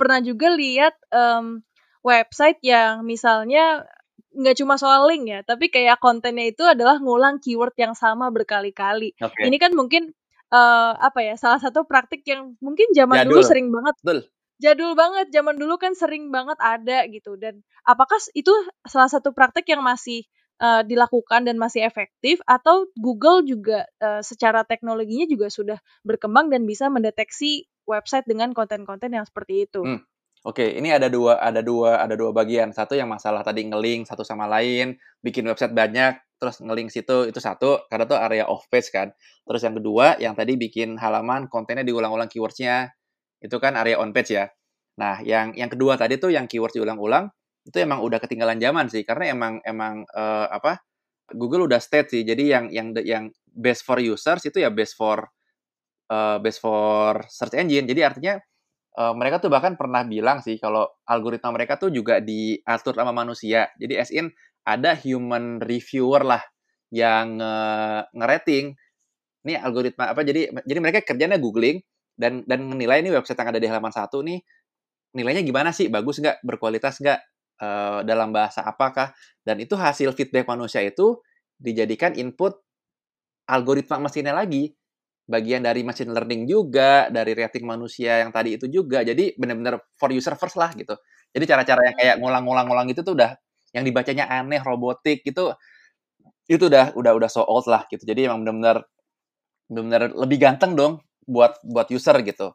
pernah 0.00 0.20
juga 0.24 0.48
lihat, 0.56 0.94
mmm, 1.14 1.62
website 2.06 2.58
yang 2.66 3.04
misalnya 3.06 3.86
nggak 4.36 4.56
cuma 4.60 4.76
soal 4.80 5.06
link 5.10 5.24
ya, 5.30 5.40
tapi 5.46 5.68
kayak 5.72 6.00
kontennya 6.02 6.48
itu 6.52 6.62
adalah 6.66 6.98
ngulang 7.02 7.38
keyword 7.42 7.74
yang 7.78 7.94
sama 7.96 8.28
berkali-kali. 8.32 9.12
Oke. 9.20 9.46
Ini 9.46 9.56
kan 9.62 9.72
mungkin, 9.76 10.12
eee, 10.52 10.92
apa 11.00 11.20
ya, 11.24 11.34
salah 11.40 11.60
satu 11.62 11.84
praktik 11.88 12.24
yang 12.28 12.56
mungkin 12.64 12.90
zaman 12.96 13.20
dulu 13.24 13.40
Jadul. 13.40 13.46
sering 13.46 13.68
banget 13.74 13.96
Betul. 14.02 14.30
jadul 14.62 14.94
banget, 14.96 15.28
zaman 15.34 15.56
dulu 15.60 15.76
kan 15.82 15.92
sering 15.98 16.30
banget 16.32 16.56
ada 16.62 17.04
gitu, 17.10 17.36
dan 17.40 17.60
apakah 17.84 18.16
itu 18.38 18.52
salah 18.88 19.10
satu 19.10 19.34
praktik 19.36 19.66
yang 19.68 19.82
masih, 19.84 20.24
eee, 20.62 20.82
dilakukan 20.88 21.44
dan 21.48 21.58
masih 21.60 21.84
efektif, 21.84 22.40
atau 22.48 22.86
Google 22.96 23.42
juga, 23.44 23.84
eee, 24.00 24.22
secara 24.24 24.62
teknologinya 24.68 25.26
juga 25.28 25.48
sudah 25.52 25.78
berkembang 26.06 26.48
dan 26.54 26.64
bisa 26.68 26.88
mendeteksi 26.92 27.66
website 27.90 28.24
dengan 28.30 28.54
konten-konten 28.56 29.12
yang 29.16 29.26
seperti 29.28 29.66
itu? 29.68 29.84
Mmm, 29.84 29.98
oke. 30.46 30.62
Ini 30.78 30.96
ada 30.98 31.08
2 31.12 31.38
ada 31.40 31.60
2 31.64 31.98
ada 32.02 32.14
2 32.18 32.30
bagian. 32.34 32.70
Satu 32.74 32.94
yang 32.98 33.08
masalah 33.10 33.42
tadi 33.46 33.66
nge-link 33.68 34.06
satu 34.10 34.22
sama 34.26 34.46
lain, 34.50 34.96
bikin 35.24 35.46
website 35.48 35.72
banyak, 35.74 36.18
terus 36.40 36.60
nge-link 36.62 36.90
situ, 36.92 37.28
itu 37.30 37.38
satu, 37.42 37.84
karena 37.90 38.04
itu 38.08 38.16
area 38.18 38.44
off 38.50 38.66
page 38.72 38.90
kan. 38.94 39.10
Terus 39.46 39.62
yang 39.64 39.74
kedua, 39.78 40.06
yang 40.22 40.34
tadi 40.38 40.54
bikin 40.58 40.98
halaman 41.00 41.46
kontennya 41.50 41.86
diulang-ulang 41.86 42.28
keyword-nya, 42.30 42.90
itu 43.42 43.56
kan 43.62 43.74
area 43.78 43.98
on 44.00 44.10
page 44.14 44.34
ya. 44.36 44.46
Nah, 45.00 45.20
yang 45.24 45.54
yang 45.58 45.70
kedua 45.72 45.96
tadi 46.00 46.18
tuh 46.20 46.30
yang 46.34 46.46
keyword 46.50 46.74
diulang-ulang, 46.76 47.30
itu 47.66 47.78
emang 47.82 48.02
udah 48.04 48.18
ketinggalan 48.22 48.58
zaman 48.62 48.86
sih, 48.92 49.02
karena 49.06 49.32
emang 49.34 49.54
emang, 49.66 50.04
eee, 50.10 50.46
apa, 50.52 50.82
Google 51.34 51.66
udah 51.70 51.80
state 51.82 52.12
sih, 52.14 52.22
jadi 52.26 52.44
yang 52.60 52.64
yang 52.74 52.88
yang 53.04 53.24
best 53.50 53.82
for 53.86 53.98
users 54.02 54.44
itu 54.48 54.60
ya 54.62 54.70
best 54.74 54.94
for, 54.98 55.26
eee, 56.12 56.38
best 56.44 56.60
for 56.62 57.24
search 57.30 57.54
engine. 57.58 57.86
Jadi 57.90 58.00
artinya, 58.06 58.34
eee, 58.96 59.12
mereka 59.18 59.40
tuh 59.44 59.50
bahkan 59.52 59.74
pernah 59.80 60.02
bilang 60.06 60.40
sih 60.44 60.56
kalau 60.60 60.88
algoritma 61.08 61.50
mereka 61.54 61.76
tuh 61.80 61.90
juga 61.94 62.18
diatur 62.22 62.94
sama 62.98 63.12
manusia. 63.16 63.68
Jadi 63.80 63.94
as 64.00 64.10
in 64.14 64.30
ada 64.68 64.94
human 64.98 65.58
reviewer 65.64 66.22
lah 66.26 66.42
yang 66.94 67.40
nge 67.40 67.56
nge-rating, 68.16 68.66
nih 69.48 69.56
algoritma 69.62 70.12
apa, 70.14 70.22
jadi 70.26 70.50
jadi 70.66 70.78
mereka 70.82 71.00
kerjanya 71.06 71.38
googling 71.40 71.80
dan 72.18 72.42
dan 72.48 72.64
menilai 72.68 73.00
nih 73.04 73.14
website 73.16 73.38
yang 73.40 73.50
ada 73.54 73.60
di 73.62 73.68
halaman 73.70 73.92
1 73.94 74.20
nih, 74.26 74.40
nilainya 75.16 75.42
gimana 75.46 75.70
sih, 75.76 75.88
bagus 75.92 76.18
nggak, 76.22 76.42
berkualitas 76.46 76.98
nggak, 77.02 77.20
eee, 77.62 78.00
dalam 78.08 78.30
bahasa 78.34 78.62
apakah, 78.66 79.12
dan 79.46 79.58
itu 79.62 79.74
hasil 79.78 80.12
feedback 80.16 80.46
manusia 80.50 80.80
itu 80.86 81.18
dijadikan 81.60 82.14
input 82.18 82.58
algoritma 83.50 83.98
mesinnya 84.08 84.34
lagi. 84.36 84.74
Bagian 85.30 85.62
dari 85.62 85.86
machine 85.86 86.10
learning 86.10 86.50
juga, 86.50 87.06
dari 87.06 87.30
rating 87.38 87.62
manusia 87.62 88.18
yang 88.26 88.34
tadi 88.34 88.58
itu 88.58 88.66
juga. 88.66 89.06
Jadi 89.06 89.38
bener-bener 89.38 89.78
for 89.94 90.10
user 90.10 90.34
first 90.34 90.58
lah 90.58 90.74
gitu. 90.74 90.98
Jadi 91.30 91.44
cara-cara 91.46 91.78
yang 91.86 91.94
kayak 91.96 92.16
Mmm. 92.16 92.22
ngulang-ngulang-ngulang 92.22 92.90
gitu 92.90 93.06
tuh 93.06 93.14
udah 93.14 93.30
yang 93.70 93.86
dibacanya 93.86 94.26
aneh, 94.28 94.58
robotik 94.66 95.22
gitu, 95.22 95.54
itu 96.50 96.64
udah 96.70 96.92
udah 96.98 97.12
udah 97.18 97.30
so 97.30 97.42
old 97.46 97.66
lah 97.70 97.86
gitu. 97.92 98.02
Jadi 98.06 98.26
emang 98.30 98.42
bener-bener 98.46 98.84
bener-bener 99.70 100.02
lebih 100.16 100.38
ganteng 100.42 100.74
dong 100.78 101.02
buat 101.28 101.58
buat 101.66 101.88
user 101.94 102.18
gitu. 102.26 102.54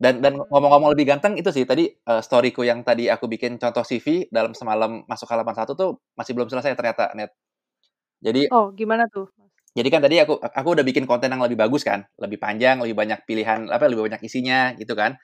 Dan 0.00 0.20
dan 0.24 0.38
Mmm. 0.38 0.46
ngomong-ngomong 0.50 0.92
lebih 0.96 1.06
ganteng 1.12 1.36
itu 1.40 1.50
sih 1.54 1.64
tadi, 1.68 1.88
eee, 1.92 2.20
story-ku 2.24 2.62
yang 2.68 2.82
tadi 2.84 3.08
aku 3.12 3.26
bikin 3.30 3.56
contoh 3.62 3.84
CV 3.86 4.28
dalam 4.32 4.52
semalam 4.56 5.04
masuk 5.08 5.28
halaman 5.32 5.54
1 5.56 5.74
tuh 5.78 6.00
masih 6.18 6.32
belum 6.36 6.48
selesai 6.52 6.74
ternyata, 6.78 7.12
Net. 7.16 7.32
Jadi 8.24 8.50
Oh, 8.50 8.70
gimana 8.78 9.04
tuh? 9.10 9.26
Jadi 9.76 9.88
kan 9.92 10.00
tadi 10.04 10.16
aku 10.24 10.40
aku 10.40 10.68
udah 10.80 10.84
bikin 10.86 11.04
konten 11.04 11.28
yang 11.32 11.44
lebih 11.44 11.60
bagus 11.60 11.84
kan, 11.86 12.02
lebih 12.18 12.40
panjang, 12.40 12.80
lebih 12.82 12.96
banyak 12.96 13.20
pilihan, 13.28 13.68
apa, 13.70 13.86
lebih 13.92 14.08
banyak 14.10 14.22
isinya 14.26 14.72
gitu 14.80 14.96
kan. 14.96 15.20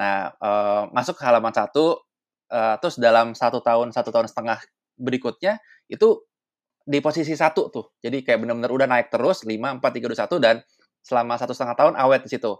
Nah, 0.00 0.32
eee, 0.40 0.82
masuk 0.96 1.18
ke 1.20 1.24
halaman 1.28 1.52
1, 1.54 2.00
eee, 2.52 2.74
terus 2.82 2.96
dalam 3.00 3.34
1 3.38 3.60
tahun, 3.64 3.92
1 3.94 4.10
tahun 4.14 4.28
setengah 4.30 4.58
berikutnya, 5.00 5.58
itu 5.92 6.24
di 6.86 6.98
posisi 7.04 7.34
1 7.38 7.70
tuh. 7.72 7.94
Jadi 8.02 8.22
kayak 8.26 8.42
bener-bener 8.44 8.70
udah 8.72 8.88
naik 8.90 9.08
terus 9.14 9.44
5, 9.48 9.76
4, 9.78 9.92
3, 10.00 10.06
2, 10.10 10.18
1 10.18 10.38
dan 10.42 10.60
selama 11.06 11.36
1,5 11.40 11.76
tahun 11.78 11.94
awet 12.00 12.26
di 12.26 12.30
situ. 12.38 12.52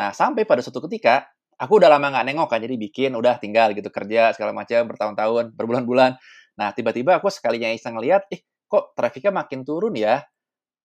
Nah, 0.00 0.12
sampai 0.16 0.44
pada 0.48 0.60
suatu 0.64 0.80
ketika, 0.88 1.26
aku 1.60 1.78
udah 1.82 1.90
lama 1.92 2.08
nggak 2.14 2.26
nengok 2.32 2.48
kan, 2.52 2.60
jadi 2.64 2.76
bikin, 2.80 3.12
udah 3.18 3.38
tinggal 3.42 3.72
gitu, 3.76 3.88
kerja 3.92 4.32
segala 4.36 4.52
macam 4.56 4.84
bertahun-tahun, 4.90 5.52
berbulan-bulan. 5.58 6.16
Nah, 6.60 6.70
tiba-tiba 6.76 7.18
aku 7.20 7.28
sekalinya 7.32 7.70
iseng 7.74 7.96
ngelihat, 7.98 8.26
"Ih, 8.34 8.42
kok 8.70 8.94
traffic-nya 8.98 9.32
makin 9.34 9.62
turun 9.68 9.94
ya?" 9.98 10.22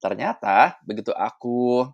Ternyata 0.03 0.83
begitu 0.83 1.15
aku, 1.15 1.87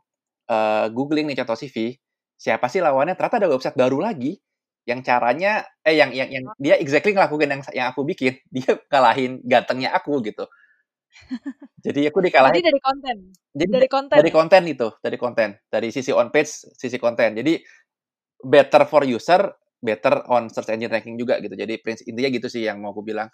eee, 0.50 0.86
googling 0.98 1.30
nih 1.30 1.38
contoh 1.46 1.58
CV, 1.62 1.94
siapa 2.42 2.66
sih 2.74 2.82
lawannya, 2.82 3.14
ternyata 3.14 3.38
ada 3.46 3.50
website 3.54 3.78
baru 3.78 4.02
lagi 4.02 4.42
yang 4.90 5.06
caranya 5.06 5.62
eh, 5.86 5.94
yang 6.02 6.10
yang 6.18 6.30
yang 6.34 6.46
dia 6.58 6.76
exactly 6.82 7.14
ngelakuin 7.14 7.52
yang 7.54 7.62
yang 7.78 7.88
aku 7.94 8.02
bikin. 8.08 8.42
Dia 8.56 8.74
ngalahin 8.90 9.46
gantengnya 9.46 9.94
aku 9.94 10.18
gitu. 10.26 10.50
Jadi 11.86 12.10
aku 12.10 12.20
Jadi 12.24 12.28
dikalahin 12.34 12.64
dari 12.66 12.82
konten 12.82 13.18
jadi 13.50 13.66
da 13.74 13.78
dari 13.82 13.90
konten 13.90 14.18
dari 14.18 14.32
konten 14.32 14.62
itu, 14.70 14.88
dari 15.02 15.18
konten. 15.18 15.50
Dari 15.68 15.90
sisi 15.90 16.12
on 16.14 16.30
page, 16.30 16.70
sisi 16.78 16.98
konten. 17.02 17.34
Jadi 17.34 17.58
better 18.46 18.84
for 18.86 19.04
user, 19.06 19.42
better 19.82 20.26
on 20.30 20.50
search 20.54 20.70
engine 20.74 20.92
ranking 20.94 21.18
juga 21.18 21.42
gitu. 21.42 21.58
Jadi 21.58 21.82
prinsi 21.82 22.06
intinya 22.10 22.30
gitu 22.34 22.48
sih 22.52 22.66
yang 22.70 22.78
mau 22.82 22.94
aku 22.94 23.02
bilang. 23.06 23.30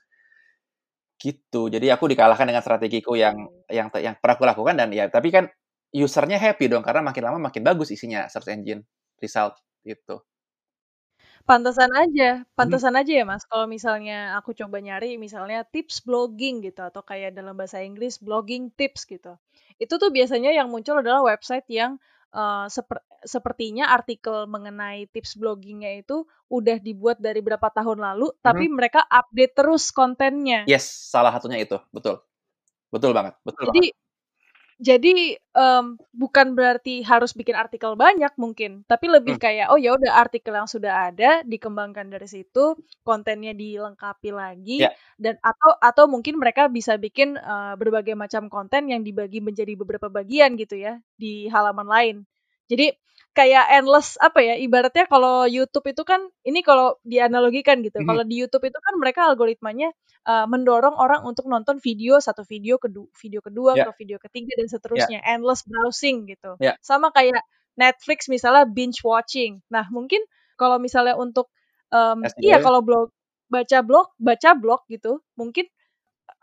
Gitu. 1.26 1.62
Jadi 1.74 1.88
aku 1.90 2.06
dikalahkan 2.12 2.46
dengan 2.50 2.62
strategiku 2.62 3.18
yang 3.18 3.50
yang 3.72 3.90
yang 3.98 4.14
pernah 4.22 4.36
aku 4.38 4.46
lakukan 4.46 4.76
dan 4.78 4.90
ya 4.94 5.10
tapi 5.10 5.30
kan 5.34 5.50
user-nya 5.96 6.38
happy 6.38 6.70
dong 6.70 6.84
karena 6.86 7.02
makin 7.02 7.24
lama 7.26 7.40
makin 7.50 7.64
bagus 7.66 7.90
isinya 7.96 8.28
search 8.30 8.52
engine 8.54 8.84
result, 9.24 9.58
gitu. 9.88 10.22
Pantesan 11.48 11.94
aja 11.94 12.42
Mhm. 12.58 12.58
pantesan 12.58 12.98
aja 12.98 13.22
ya, 13.22 13.26
Mas, 13.32 13.46
kalau 13.46 13.70
misalnya 13.70 14.34
aku 14.34 14.58
coba 14.58 14.82
nyari 14.82 15.14
misalnya 15.22 15.62
tips 15.62 16.02
blogging 16.02 16.66
gitu, 16.66 16.82
atau 16.82 17.06
kayak 17.06 17.38
dalam 17.38 17.54
bahasa 17.54 17.86
Inggris 17.86 18.18
blogging 18.18 18.74
tips 18.74 19.06
gitu. 19.06 19.38
Itu 19.78 20.02
tuh 20.02 20.10
biasanya 20.10 20.50
yang 20.58 20.74
muncul 20.74 20.98
adalah 21.06 21.22
website 21.22 21.70
yang, 21.70 22.02
eee, 22.36 22.65
seper 22.69 23.00
sepertinya 23.26 23.89
artikel 23.95 24.45
mengenai 24.45 25.08
tips 25.10 25.39
blogging-nya 25.39 26.04
itu 26.04 26.28
udah 26.52 26.78
dibuat 26.84 27.17
dari 27.24 27.41
berapa 27.41 27.71
tahun 27.74 27.98
lalu, 28.04 28.30
Mhm. 28.43 28.43
tapi 28.43 28.65
mereka 28.69 29.02
update 29.10 29.54
terus 29.58 29.89
kontennya. 29.95 30.69
Yes, 30.69 30.86
salah 30.89 31.30
satunya 31.34 31.62
itu, 31.62 31.78
betul. 31.93 32.21
Betul 32.93 33.12
banget 33.17 33.36
betul 33.45 33.65
banget. 33.69 33.86
Jadi 34.80 35.40
mmm, 35.56 35.96
bukan 36.12 36.52
berarti 36.52 37.00
harus 37.08 37.32
bikin 37.32 37.56
artikel 37.56 37.96
banyak 37.96 38.36
mungkin, 38.36 38.84
tapi 38.92 39.08
lebih 39.08 39.32
Hmm. 39.34 39.40
kayak, 39.40 39.72
oh 39.72 39.80
ya 39.80 39.96
udah 39.96 40.20
artikel 40.20 40.52
yang 40.52 40.68
sudah 40.68 41.08
ada 41.08 41.40
dikembangkan 41.48 42.12
dari 42.12 42.28
situ, 42.28 42.76
kontennya 43.08 43.56
dilengkapi 43.56 44.36
lagi, 44.36 44.76
Ya. 44.78 44.96
dan 45.16 45.40
atau 45.40 45.80
atau 45.80 46.12
mungkin 46.12 46.36
mereka 46.44 46.68
bisa 46.68 47.00
bikin, 47.00 47.40
eee, 47.40 47.74
berbagai 47.80 48.20
macam 48.20 48.52
konten 48.52 48.92
yang 48.92 49.00
dibagi 49.00 49.40
menjadi 49.40 49.80
beberapa 49.80 50.12
bagian 50.12 50.60
gitu 50.60 50.76
ya, 50.76 51.00
di 51.16 51.48
halaman 51.48 51.88
lain. 51.88 52.16
Jadi, 52.68 52.92
kayak 53.38 53.67
endless, 53.76 54.15
apa 54.24 54.39
ya, 54.41 54.56
ibaratnya 54.58 55.06
kalau 55.12 55.45
YouTube 55.45 55.91
itu 55.91 56.04
kan 56.08 56.24
ini 56.48 56.63
kalau 56.63 56.95
dianalogikan 57.06 57.84
gitu, 57.86 58.00
Mhm. 58.00 58.08
kalau 58.08 58.24
di 58.24 58.39
YouTube 58.41 58.63
itu 58.71 58.80
kan 58.80 58.95
mereka 58.98 59.28
algoritmanya, 59.30 59.91
eee, 60.28 60.45
mendorong 60.50 60.95
orang 60.98 61.21
untuk 61.28 61.45
nonton 61.52 61.78
video, 61.84 62.17
satu 62.24 62.41
video, 62.48 62.80
kedu 62.82 63.12
video 63.19 63.39
kedua, 63.43 63.76
Ya. 63.76 63.86
ke 63.86 63.91
video 64.00 64.17
ketiga, 64.24 64.56
dan 64.60 64.67
Ya. 64.93 65.12
seterusnya, 65.12 65.19
endless 65.28 65.67
browsing 65.67 66.26
gitu. 66.32 66.58
Ya. 66.60 66.78
Sama 66.82 67.12
kayak 67.13 67.43
Netflix 67.78 68.32
misalnya 68.32 68.63
binge 68.65 69.04
watching. 69.04 69.60
Nah, 69.69 69.86
mungkin 69.91 70.24
kalau 70.56 70.80
misalnya 70.80 71.19
untuk, 71.19 71.52
SEO 72.24 72.41
iya 72.41 72.58
ya? 72.60 72.65
kalau 72.65 72.82
blog 72.84 73.12
baca 73.52 73.80
blog 73.86 74.10
baca 74.19 74.56
blog 74.58 74.82
gitu, 74.89 75.19
mungkin, 75.38 75.67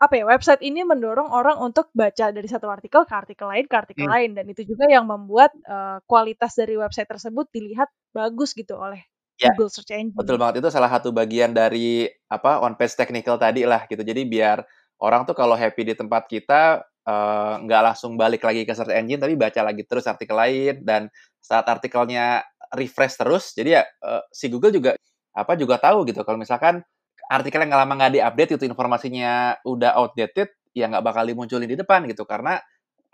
apa 0.03 0.13
ya, 0.19 0.25
website 0.33 0.61
ini 0.69 0.81
mendorong 0.91 1.29
orang 1.39 1.57
untuk 1.67 1.87
baca 1.95 2.25
dari 2.35 2.47
satu 2.53 2.67
artikel 2.75 3.01
ke 3.09 3.13
artikel 3.21 3.47
lain 3.51 3.65
ke 3.71 3.75
artikel 3.83 4.05
Hmm. 4.05 4.13
lain, 4.13 4.29
dan 4.37 4.45
itu 4.53 4.61
juga 4.71 4.85
yang 4.95 5.05
membuat, 5.07 5.51
eee, 5.73 5.97
kualitas 6.09 6.51
dari 6.59 6.75
website 6.83 7.09
tersebut 7.13 7.45
dilihat 7.55 7.89
bagus 8.17 8.51
gitu 8.59 8.75
oleh 8.85 9.01
Ya, 9.41 9.49
Google 9.49 9.69
Search 9.73 9.93
Engine. 9.95 10.13
betul 10.17 10.37
banget. 10.41 10.61
Itu 10.63 10.69
salah 10.73 10.91
satu 10.91 11.11
bagian 11.15 11.53
dari, 11.55 12.05
apa, 12.29 12.61
on 12.63 12.75
page 12.77 12.95
technical 12.97 13.37
tadi 13.41 13.65
lah 13.65 13.85
gitu. 13.89 14.01
Jadi 14.05 14.23
biar 14.29 14.61
orang 15.01 15.25
tuh 15.29 15.35
kalau 15.37 15.55
happy 15.57 15.83
di 15.93 15.95
tempat 15.97 16.27
kita, 16.29 16.83
eee, 17.07 17.53
nggak 17.67 17.81
langsung 17.93 18.15
balik 18.19 18.43
lagi 18.45 18.63
ke 18.67 18.73
search 18.77 18.93
engine, 18.93 19.21
tapi 19.21 19.35
baca 19.39 19.61
lagi 19.65 19.83
terus 19.87 20.05
artikel 20.09 20.37
lain, 20.37 20.83
dan 20.85 21.09
saat 21.41 21.65
artikelnya 21.69 22.43
refresh 22.75 23.17
terus, 23.21 23.53
jadi 23.57 23.81
ya, 23.81 23.83
eee, 24.05 24.21
si 24.33 24.47
Google 24.51 24.73
juga, 24.75 24.91
apa, 25.35 25.53
juga 25.59 25.77
tahu 25.81 26.05
gitu 26.09 26.21
kalau 26.27 26.37
misalkan 26.41 26.81
artikel 27.33 27.59
yang 27.65 27.73
lama 27.73 27.93
nggak 27.97 28.13
di-update 28.21 28.51
itu 28.61 28.65
informasinya 28.69 29.57
udah 29.65 29.97
outdated, 29.99 30.53
ya 30.77 30.85
nggak 30.91 31.03
bakal 31.05 31.23
dimunculin 31.25 31.65
di 31.69 31.77
depan 31.79 32.05
gitu, 32.09 32.23
karena 32.29 32.61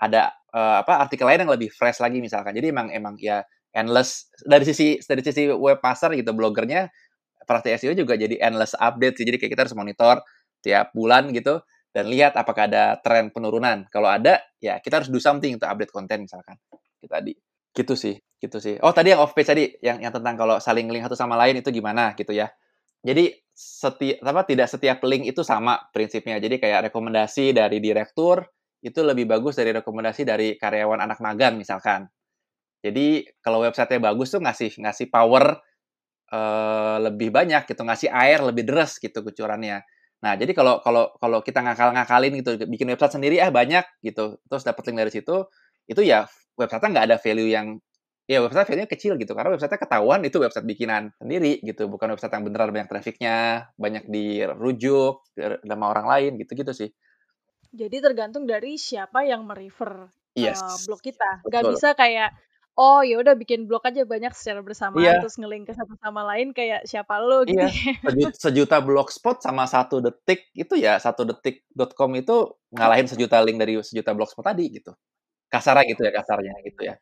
ada, 0.01 0.31
eee, 0.53 0.75
apa, 0.85 0.93
artikel 1.07 1.25
lain 1.29 1.45
yang 1.47 1.53
lebih 1.55 1.69
fresh 1.73 1.99
lagi 2.03 2.19
misalkan. 2.23 2.51
Jadi 2.57 2.71
emang 2.75 2.87
emang 2.93 3.15
ya 3.21 3.43
endless 3.75 4.27
dari 4.47 4.65
sisi 4.67 4.99
dari 5.05 5.21
sisi 5.25 5.47
webmaster 5.51 6.11
gitu, 6.17 6.31
blogernya, 6.35 6.89
praktik 7.47 7.75
SEO 7.79 7.93
juga 7.97 8.15
jadi 8.19 8.37
endless 8.43 8.75
update 8.79 9.19
sih. 9.21 9.25
Jadi 9.29 9.37
kayak 9.41 9.51
kita 9.57 9.63
harus 9.69 9.75
monitor 9.77 10.21
tiap 10.65 10.91
bulan 10.97 11.31
gitu, 11.35 11.61
dan 11.95 12.07
lihat 12.11 12.35
apakah 12.39 12.67
ada 12.71 12.97
tren 13.05 13.29
penurunan. 13.33 13.85
Kalau 13.93 14.09
ada, 14.11 14.39
ya 14.63 14.79
kita 14.83 15.01
harus 15.03 15.09
do 15.13 15.19
something 15.23 15.55
untuk 15.59 15.69
update 15.71 15.91
konten 15.95 16.25
misalkan, 16.27 16.57
itu 17.03 17.07
tadi. 17.11 17.33
Gitu 17.75 17.95
sih 17.99 18.15
gitu 18.43 18.57
sih. 18.63 18.77
Oh 18.85 18.91
tadi 18.95 19.11
yang 19.15 19.21
off 19.23 19.33
page 19.37 19.49
tadi, 19.51 19.65
yang 19.83 19.99
yang 20.03 20.13
tentang 20.15 20.35
kalau 20.39 20.57
saling 20.63 20.87
link 20.91 21.03
satu 21.07 21.15
sama 21.19 21.35
lain 21.39 21.59
itu 21.63 21.69
gimana 21.75 22.13
gitu 22.19 22.31
ya. 22.35 22.49
Jadi 23.03 23.31
seti 23.55 24.15
apa, 24.19 24.43
tidak 24.43 24.67
setiap 24.71 24.99
link 25.07 25.23
itu 25.31 25.39
sama 25.43 25.79
prinsipnya. 25.95 26.35
Jadi 26.39 26.59
kayak 26.59 26.91
rekomendasi 26.91 27.55
dari 27.55 27.79
direktur, 27.79 28.43
itu 28.83 28.99
lebih 29.03 29.27
bagus 29.27 29.55
dari 29.59 29.71
rekomendasi 29.75 30.23
dari 30.27 30.55
karyawan 30.59 30.99
anak 31.03 31.19
magang 31.23 31.55
misalkan. 31.59 32.07
Jadi 32.83 33.25
kalau 33.43 33.63
website-nya 33.65 33.99
bagus 34.13 34.31
tuh 34.35 34.41
ngasih 34.43 34.79
ngasih 34.83 35.07
power, 35.11 35.59
eee, 36.31 36.97
lebih 37.11 37.29
banyak 37.33 37.63
gitu, 37.69 37.81
ngasih 37.85 38.09
air 38.13 38.39
lebih 38.45 38.63
deras 38.67 38.97
gitu 39.01 39.21
kucurannya. 39.25 39.83
Nah, 40.25 40.33
jadi 40.39 40.51
kalau 40.57 40.79
kalau 40.83 41.11
kalau 41.21 41.39
kita 41.45 41.61
ngakal-ngakalin 41.65 42.33
gitu, 42.43 42.51
bikin 42.69 42.87
website 42.93 43.15
sendiri, 43.19 43.39
ah 43.43 43.51
banyak 43.53 43.85
gitu, 44.05 44.39
terus 44.49 44.63
dapet 44.67 44.83
link 44.91 44.97
dari 45.03 45.11
situ, 45.13 45.35
itu 45.89 46.01
ya 46.05 46.27
website-nya 46.59 46.89
nggak 46.95 47.07
ada 47.13 47.17
value 47.21 47.49
yang 47.51 47.67
ya 48.29 48.39
website 48.45 48.69
value-nya 48.69 48.89
kecil 48.93 49.13
gitu, 49.17 49.33
karena 49.33 49.49
website-nya 49.57 49.81
ketahuan 49.81 50.21
itu 50.27 50.37
website 50.37 50.67
bikinan 50.69 51.09
sendiri 51.17 51.59
gitu, 51.65 51.89
bukan 51.89 52.13
website 52.13 52.33
yang 52.37 52.45
beneran 52.47 52.69
banyak 52.75 52.89
traffic-nya, 52.93 53.37
banyak 53.81 54.05
dirujuk 54.13 55.25
sama 55.65 55.85
orang 55.93 56.05
lain, 56.13 56.31
gitu-gitu 56.41 56.71
sih. 56.77 56.89
Jadi 57.73 58.01
tergantung 58.01 58.49
dari 58.49 58.81
siapa 58.81 59.21
yang 59.29 59.45
me-refer, 59.45 60.09
Yes, 60.35 60.61
eee, 60.65 60.75
blog 60.81 61.01
kita. 61.05 61.45
Nggak 61.45 61.63
betul. 61.63 61.69
bisa 61.69 61.87
kayak, 61.93 62.33
oh 62.73 63.05
ya 63.05 63.21
udah 63.21 63.37
bikin 63.37 63.69
blog 63.69 63.85
aja 63.85 64.01
banyak 64.09 64.33
secara 64.33 64.65
bersamaan, 64.65 65.13
Iya. 65.13 65.21
terus 65.21 65.37
nge-link 65.37 65.69
ke 65.69 65.73
satu 65.77 65.93
sama 66.01 66.25
lain 66.33 66.49
kayak 66.57 66.89
siapa 66.89 67.21
lu 67.21 67.45
gitu 67.45 67.61
Iya, 67.61 67.67
ya. 67.69 67.73
seju 68.03 68.25
sejuta 68.35 68.75
blogspot 68.83 69.39
sama 69.39 69.63
satu 69.69 70.03
detik 70.03 70.51
itu 70.51 70.75
ya, 70.75 70.99
satudetik.com 70.99 72.11
itu 72.19 72.35
ngalahin 72.75 73.07
sejuta 73.07 73.39
link 73.45 73.57
dari 73.61 73.79
sejuta 73.79 74.11
blogspot 74.11 74.43
tadi 74.43 74.63
gitu. 74.75 74.91
Kasarnya 75.53 75.85
gitu 75.91 76.01
ya, 76.07 76.11
kasarnya 76.19 76.53
gitu 76.67 76.81
ya. 76.89 76.95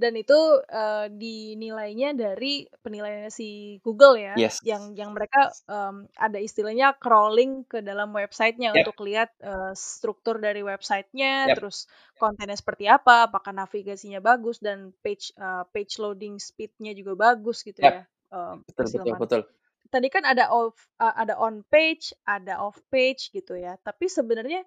Dan 0.00 0.12
itu, 0.16 0.34
eee, 0.64 1.06
dinilainya 1.20 2.08
dari 2.16 2.64
penilaiannya 2.84 3.28
si 3.32 3.76
Google 3.84 4.16
ya, 4.16 4.36
Yes. 4.36 4.60
yang 4.64 4.96
yang 4.96 5.12
mereka, 5.12 5.52
mmm, 5.68 6.08
ada 6.16 6.38
istilahnya 6.40 6.96
crawling 6.96 7.68
ke 7.68 7.84
dalam 7.84 8.10
website-nya 8.16 8.72
Yap. 8.72 8.86
untuk 8.86 8.96
lihat, 9.04 9.30
eee, 9.44 9.72
struktur 9.76 10.40
dari 10.40 10.64
website-nya, 10.64 11.48
Yap. 11.48 11.56
terus 11.56 11.84
kontennya 12.16 12.56
seperti 12.56 12.88
apa, 12.88 13.28
apakah 13.28 13.52
navigasinya 13.52 14.20
bagus, 14.24 14.56
dan 14.64 14.96
page, 15.04 15.36
eee, 15.36 15.64
page 15.74 16.00
loading 16.00 16.40
speed-nya 16.40 16.96
juga 16.96 17.12
bagus 17.20 17.60
gitu 17.68 17.82
Yap. 17.82 17.94
ya, 17.94 18.08
mmm, 18.32 18.64
Betul 18.68 18.86
betul 18.94 19.14
betul. 19.20 19.42
Tadi 19.90 20.08
kan 20.12 20.22
ada 20.28 20.50
off 20.54 20.76
eee, 21.02 21.14
ada 21.26 21.34
on 21.40 21.62
page, 21.68 22.14
ada 22.28 22.60
off 22.62 22.78
page 22.94 23.32
gitu 23.34 23.56
ya, 23.58 23.76
tapi 23.82 24.06
sebenarnya 24.10 24.62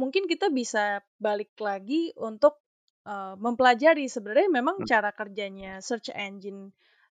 mungkin 0.00 0.26
kita 0.30 0.48
bisa 0.52 1.02
balik 1.20 1.52
lagi 1.60 2.12
untuk, 2.18 2.60
eee, 3.06 3.34
mempelajari 3.40 4.06
sebenarnya 4.10 4.50
memang 4.52 4.76
Hmm. 4.78 4.86
cara 4.86 5.10
kerjanya 5.14 5.80
search 5.84 6.10
engine 6.14 6.72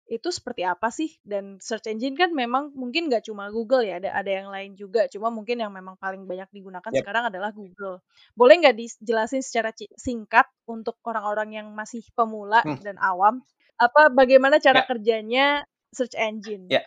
itu 0.10 0.30
seperti 0.34 0.62
apa 0.67 0.89
sih, 0.93 1.17
dan 1.26 1.58
search 1.62 1.89
engine 1.89 2.13
kan 2.19 2.30
memang 2.36 2.71
mungkin 2.78 3.10
nggak 3.10 3.26
cuma 3.30 3.50
Google 3.54 3.82
ya, 3.88 3.98
ada 4.02 4.13
ada 4.13 4.30
yang 4.32 4.50
lain 4.54 4.74
juga, 4.78 5.10
cuma 5.10 5.34
mungkin 5.34 5.58
yang 5.62 5.74
memang 5.74 5.98
paling 5.98 6.26
banyak 6.30 6.50
digunakan 6.54 6.91
Yap. 6.91 7.06
sekarang 7.06 7.30
adalah 7.34 7.50
Google. 7.56 8.02
Boleh 8.38 8.62
nggak 8.62 8.78
dijelasin 8.78 9.41
secara 9.45 9.74
singkat 9.98 10.45
untuk 10.69 10.98
orang-orang 11.10 11.58
yang 11.58 11.67
masih 11.74 12.06
pemula 12.13 12.63
Hmm. 12.63 12.76
dan 12.78 12.98
awam, 13.02 13.41
apa, 13.82 14.13
bagaimana 14.13 14.62
cara 14.62 14.80
Ya. 14.80 14.86
kerjanya 14.86 15.65
search 15.93 16.13
engine? 16.19 16.69
Ya. 16.69 16.82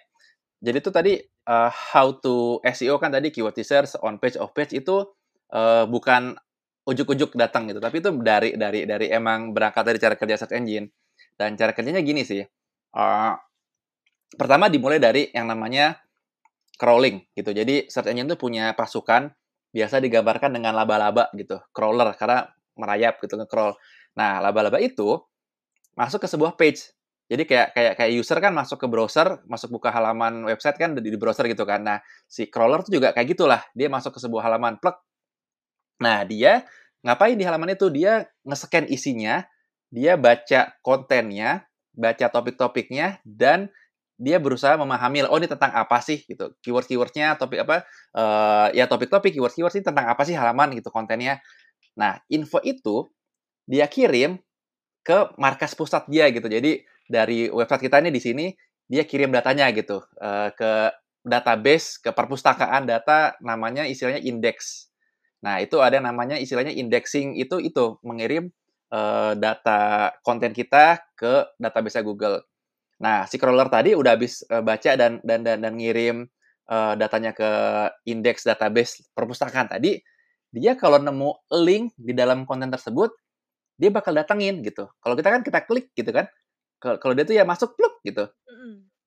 Jadi 0.65 0.77
itu 0.83 0.91
tadi, 0.93 1.13
eee, 1.25 1.71
how 1.95 2.11
to 2.19 2.59
SEO 2.67 2.97
kan 3.03 3.13
tadi 3.15 3.31
keyword 3.35 3.57
research, 3.59 3.95
on 4.03 4.19
page, 4.23 4.37
off 4.41 4.53
page 4.57 4.75
itu, 4.77 5.07
eee, 5.53 5.85
bukan 5.91 6.37
ujuk-ujuk 6.89 7.37
datang 7.37 7.69
gitu, 7.71 7.81
tapi 7.85 8.01
itu 8.01 8.11
dari 8.25 8.57
dari 8.57 8.89
dari 8.89 9.07
emang 9.13 9.53
berangkat 9.53 9.85
dari 9.85 9.99
cara 10.01 10.15
kerja 10.17 10.37
search 10.41 10.57
engine. 10.57 10.89
Dan 11.39 11.55
cara 11.61 11.71
kerjanya 11.77 12.03
gini 12.03 12.25
sih, 12.27 12.43
eee, 12.95 13.33
pertama 14.37 14.69
dimulai 14.73 14.99
dari 15.01 15.29
yang 15.33 15.49
namanya 15.51 15.97
crawling 16.79 17.23
gitu. 17.37 17.51
Jadi 17.55 17.89
search 17.91 18.11
engine 18.13 18.29
tuh 18.35 18.41
punya 18.41 18.73
pasukan, 18.77 19.31
biasa 19.75 20.01
digambarkan 20.03 20.51
dengan 20.57 20.75
laba-laba 20.77 21.31
gitu, 21.37 21.59
crawler 21.75 22.13
karena 22.19 22.49
merayap 22.79 23.19
gitu, 23.25 23.35
nge-crawl. 23.41 23.75
Nah, 24.19 24.41
laba-laba 24.43 24.79
itu 24.83 25.19
masuk 25.99 26.25
ke 26.25 26.29
sebuah 26.31 26.55
page. 26.59 26.95
Jadi 27.29 27.45
kayak 27.45 27.69
kayak 27.77 27.93
kayak 28.01 28.13
user 28.17 28.39
kan 28.41 28.53
masuk 28.57 28.79
ke 28.81 28.87
browser, 28.89 29.41
masuk 29.49 29.69
buka 29.77 29.93
halaman 29.93 30.45
website 30.49 30.79
kan 30.81 30.97
di 30.97 31.05
di 31.05 31.19
browser 31.21 31.45
gitu 31.51 31.65
kan. 31.69 31.81
Nah, 31.85 31.99
si 32.29 32.49
crawler 32.49 32.81
tuh 32.87 32.97
juga 33.01 33.13
kayak 33.17 33.29
gitulah, 33.37 33.61
dia 33.77 33.89
masuk 33.93 34.17
ke 34.17 34.21
sebuah 34.23 34.49
halaman, 34.49 34.81
plek. 34.81 34.97
Nah, 35.99 36.23
dia 36.27 36.63
ngapain 37.07 37.37
di 37.39 37.45
halaman 37.47 37.75
itu? 37.75 37.89
Dia 37.93 38.27
nge-scan 38.47 38.87
isinya, 38.91 39.45
dia 39.93 40.15
baca 40.21 40.73
kontennya, 40.85 41.67
baca 41.97 42.27
topik-topiknya, 42.31 43.21
dan 43.27 43.71
dia 44.19 44.39
berusaha 44.43 44.75
memahami, 44.79 45.27
oh 45.31 45.39
ini 45.39 45.47
tentang 45.51 45.71
apa 45.75 46.03
sih 46.03 46.23
gitu. 46.27 46.51
Keyword-keyword-nya, 46.65 47.39
topik 47.39 47.63
apa, 47.63 47.87
eee, 48.19 48.83
ya 48.83 48.85
topik-topik, 48.91 49.35
keyword-keyword 49.39 49.75
ini 49.79 49.85
tentang 49.87 50.07
apa 50.11 50.23
sih 50.27 50.35
halaman 50.35 50.75
gitu 50.79 50.91
kontennya. 50.91 51.39
Nah, 51.99 52.19
info 52.33 52.59
itu 52.65 53.09
dia 53.69 53.87
kirim 53.91 54.39
ke 55.07 55.33
markas 55.41 55.75
pusat 55.79 56.05
dia 56.11 56.29
gitu. 56.33 56.47
Jadi 56.51 56.83
dari 57.09 57.49
website 57.53 57.89
kita 57.89 58.01
ini 58.05 58.11
di 58.15 58.23
sini, 58.23 58.47
dia 58.89 59.05
kirim 59.09 59.31
datanya 59.35 59.69
gitu, 59.75 60.03
eee, 60.21 60.49
ke 60.57 60.73
database, 61.27 62.01
ke 62.01 62.11
perpustakaan 62.15 62.89
data 62.89 63.37
namanya 63.45 63.85
istilahnya 63.89 64.23
indeks. 64.25 64.88
Nah, 65.45 65.63
itu 65.63 65.79
ada 65.79 66.03
namanya 66.03 66.35
istilahnya 66.35 66.75
indexing, 66.75 67.39
itu 67.39 67.63
itu 67.63 67.95
mengirim, 68.03 68.51
eee, 68.91 69.33
data 69.39 70.11
konten 70.27 70.51
kita 70.51 70.99
ke 71.15 71.47
database-nya 71.63 72.03
Google. 72.03 72.43
Nah, 73.03 73.27
si 73.31 73.37
crawler 73.41 73.69
tadi 73.71 73.95
udah 73.99 74.15
habis, 74.19 74.43
eee, 74.51 74.63
baca 74.65 74.93
dan 74.99 75.21
dan 75.27 75.43
dan 75.47 75.59
dan 75.65 75.75
ngirim, 75.79 76.27
eee, 76.71 76.93
datanya 77.01 77.33
ke 77.37 77.51
indeks 78.11 78.47
database 78.49 79.03
perpustakaan 79.17 79.71
tadi, 79.71 80.01
dia 80.55 80.75
kalau 80.79 80.99
nemu 81.03 81.31
link 81.65 81.95
di 81.99 82.13
dalam 82.17 82.47
konten 82.49 82.71
tersebut, 82.73 83.13
dia 83.81 83.91
bakal 83.95 84.15
datengin 84.17 84.63
gitu. 84.67 84.89
Kalau 85.03 85.15
kita 85.19 85.31
kan 85.35 85.43
kita 85.47 85.61
klik 85.69 85.91
gitu 85.97 86.11
kan, 86.15 86.27
kalau 86.83 87.15
dia 87.19 87.25
tuh 87.29 87.37
ya 87.39 87.45
masuk 87.49 87.75
pluk 87.79 88.01
gitu. 88.07 88.29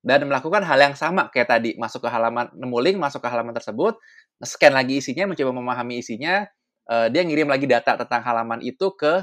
Dan 0.02 0.26
melakukan 0.26 0.66
hal 0.66 0.82
yang 0.82 0.98
sama 0.98 1.30
kayak 1.30 1.48
tadi, 1.54 1.70
masuk 1.78 2.02
ke 2.02 2.10
halaman 2.10 2.50
nemu 2.58 2.78
link, 2.82 2.98
masuk 2.98 3.22
ke 3.22 3.30
halaman 3.30 3.54
tersebut, 3.54 4.02
nge-scan 4.42 4.74
lagi 4.74 4.98
isinya, 4.98 5.30
mencoba 5.30 5.54
memahami 5.54 6.02
isinya, 6.02 6.50
uh, 6.90 7.08
dia 7.14 7.22
ngirim 7.22 7.46
lagi 7.46 7.70
data 7.70 7.94
tentang 7.94 8.26
halaman 8.26 8.66
itu 8.66 8.90
ke 8.98 9.22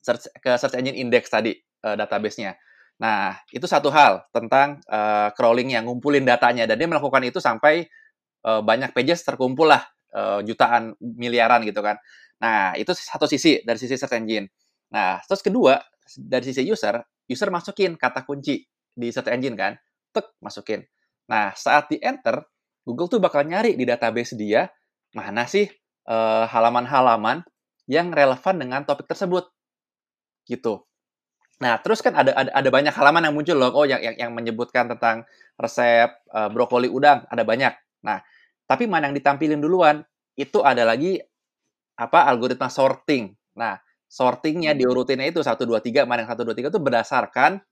search 0.00 0.32
ke 0.40 0.50
search 0.56 0.80
engine 0.80 0.96
index 0.96 1.28
tadi 1.28 1.52
uh, 1.84 1.92
database-nya. 1.94 2.56
Nah, 3.04 3.36
itu 3.52 3.68
satu 3.68 3.92
hal 3.92 4.24
tentang 4.32 4.80
uh, 4.88 5.28
crawling 5.36 5.76
yang 5.76 5.84
ngumpulin 5.84 6.24
datanya 6.24 6.64
dan 6.64 6.80
dia 6.80 6.88
melakukan 6.88 7.22
itu 7.28 7.36
sampai 7.36 7.84
uh, 8.48 8.64
banyak 8.64 8.96
pages 8.96 9.20
terkumpul 9.28 9.68
lah 9.68 9.84
uh, 10.16 10.40
jutaan 10.40 10.96
miliaran 11.00 11.62
gitu 11.68 11.84
kan. 11.84 12.00
Nah, 12.40 12.74
itu 12.80 12.96
satu 12.96 13.28
sisi 13.28 13.60
dari 13.60 13.76
sisi 13.76 13.94
search 13.94 14.16
engine. 14.16 14.48
Nah, 14.88 15.20
terus 15.24 15.44
kedua 15.44 15.78
dari 16.16 16.44
sisi 16.48 16.64
user, 16.64 16.96
user 17.28 17.48
masukin 17.52 17.94
kata 18.00 18.24
kunci 18.24 18.60
di 18.92 19.08
search 19.10 19.32
engine 19.32 19.56
kan, 19.56 19.72
tek 20.12 20.32
masukin. 20.44 20.84
Nah, 21.28 21.54
saat 21.56 21.88
di 21.88 21.96
enter, 22.02 22.44
Google 22.82 23.08
tuh 23.08 23.20
bakal 23.22 23.46
nyari 23.46 23.78
di 23.78 23.86
database 23.86 24.34
dia 24.34 24.68
mana 25.12 25.46
sih 25.46 25.68
halaman-halaman 26.48 27.44
uh, 27.44 27.46
yang 27.86 28.10
relevan 28.10 28.56
dengan 28.58 28.82
topik 28.82 29.06
tersebut. 29.06 29.46
Gitu. 30.46 30.82
Nah, 31.62 31.78
terus 31.78 32.02
kan 32.02 32.18
ada, 32.18 32.34
ada 32.34 32.50
ada 32.50 32.68
banyak 32.74 32.90
halaman 32.90 33.30
yang 33.30 33.34
muncul 33.38 33.54
loh, 33.54 33.70
oh 33.70 33.86
yang 33.86 34.02
yang, 34.02 34.18
yang 34.18 34.30
menyebutkan 34.34 34.90
tentang 34.90 35.22
resep 35.54 36.10
uh, 36.34 36.50
brokoli 36.50 36.90
udang, 36.90 37.22
ada 37.30 37.46
banyak. 37.46 37.70
Nah, 38.02 38.18
tapi 38.66 38.90
mana 38.90 39.06
yang 39.06 39.14
ditampilin 39.14 39.62
duluan? 39.62 40.02
Itu 40.34 40.66
ada 40.66 40.82
lagi 40.82 41.22
apa 41.94 42.26
algoritma 42.26 42.66
sorting. 42.66 43.30
Nah, 43.54 43.78
sortingnya 44.10 44.74
hmm. 44.74 44.80
diurutinnya 44.82 45.26
itu 45.30 45.38
1 45.38 45.54
2 45.54 45.78
3, 45.78 46.08
mana 46.08 46.26
yang 46.26 46.30
1 46.34 46.42
2 46.42 46.50
3 46.50 46.72
itu 46.72 46.80
berdasarkan 46.82 47.62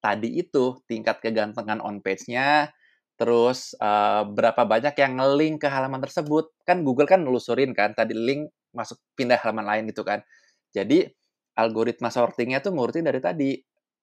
tadi 0.00 0.40
itu 0.40 0.80
tingkat 0.88 1.20
kegantengan 1.20 1.78
on 1.84 2.00
page-nya, 2.00 2.72
terus 3.20 3.76
uh, 3.78 4.24
berapa 4.24 4.64
banyak 4.64 4.96
yang 4.96 5.20
nge-link 5.20 5.62
ke 5.62 5.68
halaman 5.68 6.00
tersebut. 6.00 6.50
Kan 6.64 6.82
Google 6.82 7.06
kan 7.06 7.20
nelusurin 7.20 7.76
kan, 7.76 7.92
tadi 7.92 8.16
link 8.16 8.48
masuk 8.72 8.96
pindah 9.14 9.38
halaman 9.38 9.68
lain 9.68 9.84
gitu 9.92 10.02
kan. 10.02 10.24
Jadi 10.72 11.04
algoritma 11.58 12.08
sortingnya 12.08 12.64
tuh 12.64 12.72
ngurutin 12.72 13.04
dari 13.04 13.20
tadi 13.20 13.50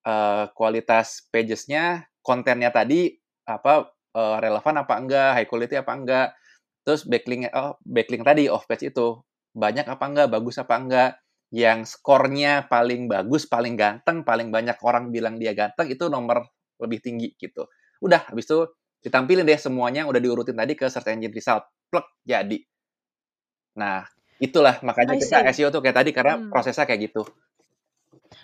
uh, 0.06 0.52
kualitas 0.54 1.26
pagesnya, 1.34 2.06
kontennya 2.22 2.70
tadi 2.70 3.10
apa 3.48 3.90
uh, 4.14 4.38
relevan 4.38 4.84
apa 4.84 4.94
enggak, 5.00 5.30
high 5.34 5.50
quality 5.50 5.76
apa 5.80 5.92
enggak, 5.96 6.28
terus 6.86 7.08
backlink 7.08 7.50
oh, 7.56 7.80
backlink 7.84 8.24
tadi 8.28 8.52
off 8.52 8.68
page 8.68 8.92
itu 8.92 9.18
banyak 9.56 9.88
apa 9.88 10.06
enggak, 10.06 10.28
bagus 10.30 10.60
apa 10.62 10.76
enggak, 10.78 11.12
yang 11.52 11.88
skornya 11.88 12.68
paling 12.68 13.08
bagus, 13.08 13.48
paling 13.48 13.80
ganteng, 13.80 14.28
paling 14.28 14.52
banyak 14.52 14.76
orang 14.84 15.10
bilang 15.16 15.40
dia 15.40 15.56
ganteng 15.56 15.88
itu 15.88 16.12
nomor 16.12 16.44
lebih 16.84 17.00
tinggi 17.00 17.34
gitu. 17.40 17.68
Udah, 18.04 18.28
habis 18.28 18.46
itu 18.46 18.68
ditampilin 19.00 19.48
deh 19.48 19.56
semuanya 19.56 20.04
udah 20.04 20.20
diurutin 20.20 20.60
tadi 20.60 20.76
ke 20.76 20.92
search 20.92 21.08
engine 21.08 21.32
result, 21.32 21.64
plek 21.88 22.08
jadi. 22.28 22.60
Nah, 23.80 24.04
itulah 24.44 24.82
makanya 24.84 25.16
kita 25.16 25.48
SEO 25.56 25.72
tuh 25.72 25.80
kayak 25.80 26.04
tadi 26.04 26.12
karena 26.12 26.36
hmm. 26.36 26.52
prosesnya 26.52 26.84
kayak 26.84 27.14
gitu. 27.14 27.24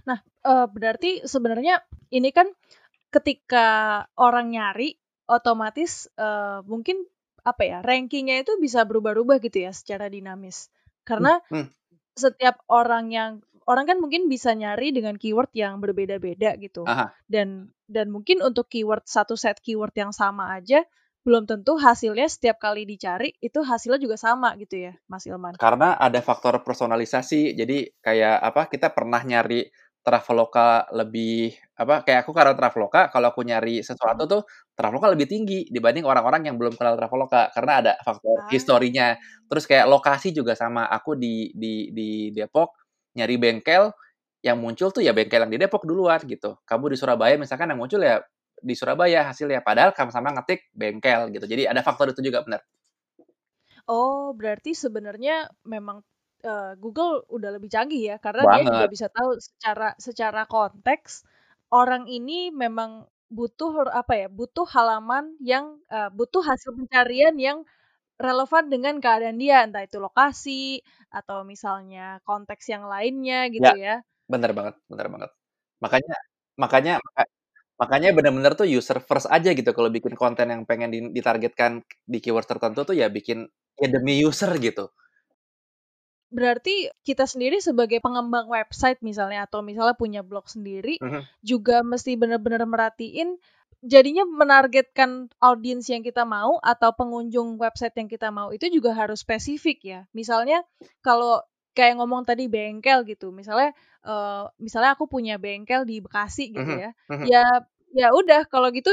Nah, 0.07 0.23
uh, 0.47 0.67
berarti 0.71 1.27
sebenarnya 1.27 1.83
ini 2.15 2.31
kan 2.31 2.47
ketika 3.11 3.67
orang 4.15 4.55
nyari 4.55 4.95
otomatis 5.27 6.07
uh, 6.15 6.63
mungkin 6.65 7.03
apa 7.43 7.67
ya 7.67 7.79
rankingnya 7.83 8.47
itu 8.47 8.55
bisa 8.57 8.87
berubah-ubah 8.87 9.43
gitu 9.43 9.67
ya 9.67 9.75
secara 9.75 10.07
dinamis 10.07 10.71
karena 11.03 11.43
hmm, 11.51 11.59
hmm. 11.59 11.67
Setiap 12.13 12.61
orang 12.69 13.09
yang 13.09 13.31
orang 13.65 13.85
kan 13.87 13.97
mungkin 13.99 14.27
bisa 14.27 14.51
nyari 14.53 14.91
dengan 14.91 15.15
keyword 15.15 15.51
yang 15.55 15.79
berbeda-beda 15.79 16.55
gitu 16.59 16.83
Aha. 16.83 17.15
dan 17.31 17.71
dan 17.87 18.11
mungkin 18.11 18.43
untuk 18.43 18.67
keyword 18.67 19.07
satu 19.07 19.39
set 19.39 19.63
keyword 19.63 19.95
yang 19.95 20.11
sama 20.11 20.53
aja 20.55 20.83
belum 21.23 21.47
tentu 21.47 21.79
hasilnya 21.79 22.27
setiap 22.27 22.59
kali 22.59 22.83
dicari 22.83 23.31
itu 23.39 23.63
hasilnya 23.63 23.95
juga 23.95 24.19
sama 24.19 24.59
gitu 24.59 24.91
ya 24.91 24.93
Mas 25.07 25.23
Ilman 25.23 25.55
karena 25.55 25.95
ada 25.95 26.19
faktor 26.19 26.59
personalisasi 26.67 27.55
jadi 27.55 27.95
kayak 28.03 28.37
apa 28.43 28.67
kita 28.67 28.91
pernah 28.91 29.23
nyari 29.23 29.71
Traveloka 30.03 30.91
lebih 30.91 31.55
apa 31.79 32.03
kayak 32.03 32.27
aku 32.27 32.35
karena 32.35 32.51
Traveloka 32.53 33.07
kalau 33.07 33.31
aku 33.31 33.47
nyari 33.47 33.79
sesuatu 33.79 34.27
tuh 34.27 34.43
Traveloka 34.75 35.07
lebih 35.07 35.31
tinggi 35.31 35.63
dibanding 35.71 36.03
orang-orang 36.03 36.51
yang 36.51 36.59
belum 36.59 36.75
kenal 36.75 36.99
Traveloka 36.99 37.55
karena 37.55 37.73
ada 37.79 37.93
faktor 38.03 38.43
ah. 38.43 38.51
historinya. 38.51 39.15
Terus 39.47 39.63
kayak 39.63 39.87
lokasi 39.87 40.35
juga 40.35 40.59
sama 40.59 40.91
aku 40.91 41.15
di 41.15 41.55
di 41.55 41.95
di 41.95 42.35
Depok 42.35 42.75
nyari 43.15 43.35
bengkel 43.39 43.95
yang 44.43 44.59
muncul 44.59 44.91
tuh 44.91 44.99
ya 44.99 45.15
bengkel 45.15 45.47
yang 45.47 45.51
di 45.55 45.59
Depok 45.63 45.87
duluan 45.87 46.19
gitu. 46.27 46.59
Kamu 46.67 46.91
di 46.91 46.97
Surabaya 46.99 47.39
misalkan 47.39 47.71
yang 47.71 47.79
muncul 47.79 48.03
ya 48.03 48.19
di 48.59 48.75
Surabaya 48.75 49.23
hasilnya 49.31 49.63
padahal 49.63 49.95
kamu 49.95 50.11
sama 50.11 50.35
ngetik 50.35 50.67
bengkel 50.75 51.31
gitu. 51.31 51.47
Jadi 51.47 51.63
ada 51.63 51.79
faktor 51.79 52.11
itu 52.11 52.19
juga 52.19 52.43
benar. 52.43 52.59
Oh, 53.87 54.31
berarti 54.35 54.71
sebenarnya 54.75 55.51
memang 55.67 56.03
uh, 56.43 56.73
Google 56.77 57.23
udah 57.31 57.49
lebih 57.55 57.71
canggih 57.71 58.13
ya 58.13 58.15
karena 58.19 58.43
Banget. 58.45 58.67
dia 58.67 58.71
juga 58.75 58.87
bisa 58.91 59.07
tahu 59.09 59.29
secara 59.39 59.89
secara 59.97 60.41
konteks 60.45 61.23
orang 61.73 62.05
ini 62.07 62.53
memang 62.53 63.07
butuh 63.33 63.89
apa 63.89 64.13
ya 64.13 64.27
butuh 64.29 64.67
halaman 64.69 65.33
yang 65.41 65.81
uh, 65.89 66.13
butuh 66.13 66.45
hasil 66.45 66.77
pencarian 66.77 67.33
yang 67.41 67.65
relevan 68.21 68.69
dengan 68.69 69.01
keadaan 69.01 69.41
dia 69.41 69.65
entah 69.65 69.81
itu 69.81 69.97
lokasi 69.97 70.85
atau 71.09 71.41
misalnya 71.41 72.21
konteks 72.23 72.69
yang 72.69 72.85
lainnya 72.85 73.49
gitu 73.49 73.73
ya. 73.73 73.73
ya. 73.73 73.95
Bener 74.29 74.53
banget, 74.53 74.77
bener 74.85 75.07
banget. 75.09 75.31
Makanya 75.81 76.15
makanya 76.53 76.93
makanya 77.81 78.09
benar-benar 78.13 78.53
tuh 78.53 78.69
user 78.69 79.01
first 79.01 79.25
aja 79.33 79.49
gitu 79.51 79.73
kalau 79.73 79.89
bikin 79.89 80.13
konten 80.13 80.53
yang 80.53 80.61
pengen 80.69 80.93
ditargetkan 81.09 81.81
di 82.05 82.21
keyword 82.21 82.45
tertentu 82.45 82.85
tuh 82.85 82.95
ya 82.95 83.09
bikin 83.09 83.49
ya 83.81 83.87
demi 83.89 84.21
user 84.21 84.53
gitu 84.61 84.93
berarti 86.33 86.89
kita 87.05 87.29
sendiri 87.29 87.61
sebagai 87.61 88.01
pengembang 88.01 88.49
website 88.49 88.97
misalnya 89.05 89.45
atau 89.45 89.61
misalnya 89.61 89.93
punya 89.93 90.25
blog 90.25 90.49
sendiri 90.49 90.97
uh 90.97 91.05
-huh. 91.05 91.23
juga 91.45 91.85
mesti 91.85 92.17
benar-benar 92.17 92.65
merhatiin 92.65 93.37
jadinya 93.83 94.23
menargetkan 94.23 95.27
audiens 95.43 95.91
yang 95.91 96.01
kita 96.01 96.23
mau 96.23 96.55
atau 96.63 96.95
pengunjung 96.95 97.59
website 97.59 97.93
yang 97.99 98.07
kita 98.07 98.31
mau 98.31 98.49
itu 98.55 98.71
juga 98.71 98.95
harus 98.95 99.21
spesifik 99.21 99.77
ya. 99.83 99.99
Misalnya 100.15 100.63
kalau 101.03 101.43
kayak 101.75 101.99
ngomong 101.99 102.23
tadi 102.23 102.47
bengkel 102.47 103.03
gitu, 103.03 103.35
misalnya 103.35 103.75
uh, 104.07 104.47
misalnya 104.55 104.95
aku 104.95 105.11
punya 105.11 105.35
bengkel 105.35 105.83
di 105.83 105.99
Bekasi 105.99 106.55
gitu 106.55 106.63
uh 106.63 106.79
-huh. 106.79 106.83
ya. 106.87 106.91
Uh 107.11 107.13
-huh. 107.19 107.25
Ya 107.27 107.43
ya 107.93 108.07
udah 108.15 108.47
kalau 108.47 108.71
gitu 108.71 108.89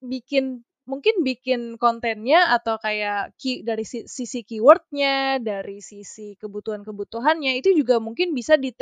bikin 0.00 0.64
mungkin 0.88 1.22
bikin 1.22 1.76
kontennya 1.76 2.50
atau 2.56 2.80
kayak 2.80 3.36
key, 3.36 3.62
dari 3.62 3.84
sisi 3.84 4.40
keywordnya, 4.42 5.38
dari 5.38 5.84
sisi 5.84 6.34
kebutuhan-kebutuhannya 6.40 7.58
itu 7.60 7.76
juga 7.76 8.00
mungkin 8.00 8.32
bisa 8.32 8.56
di 8.56 8.72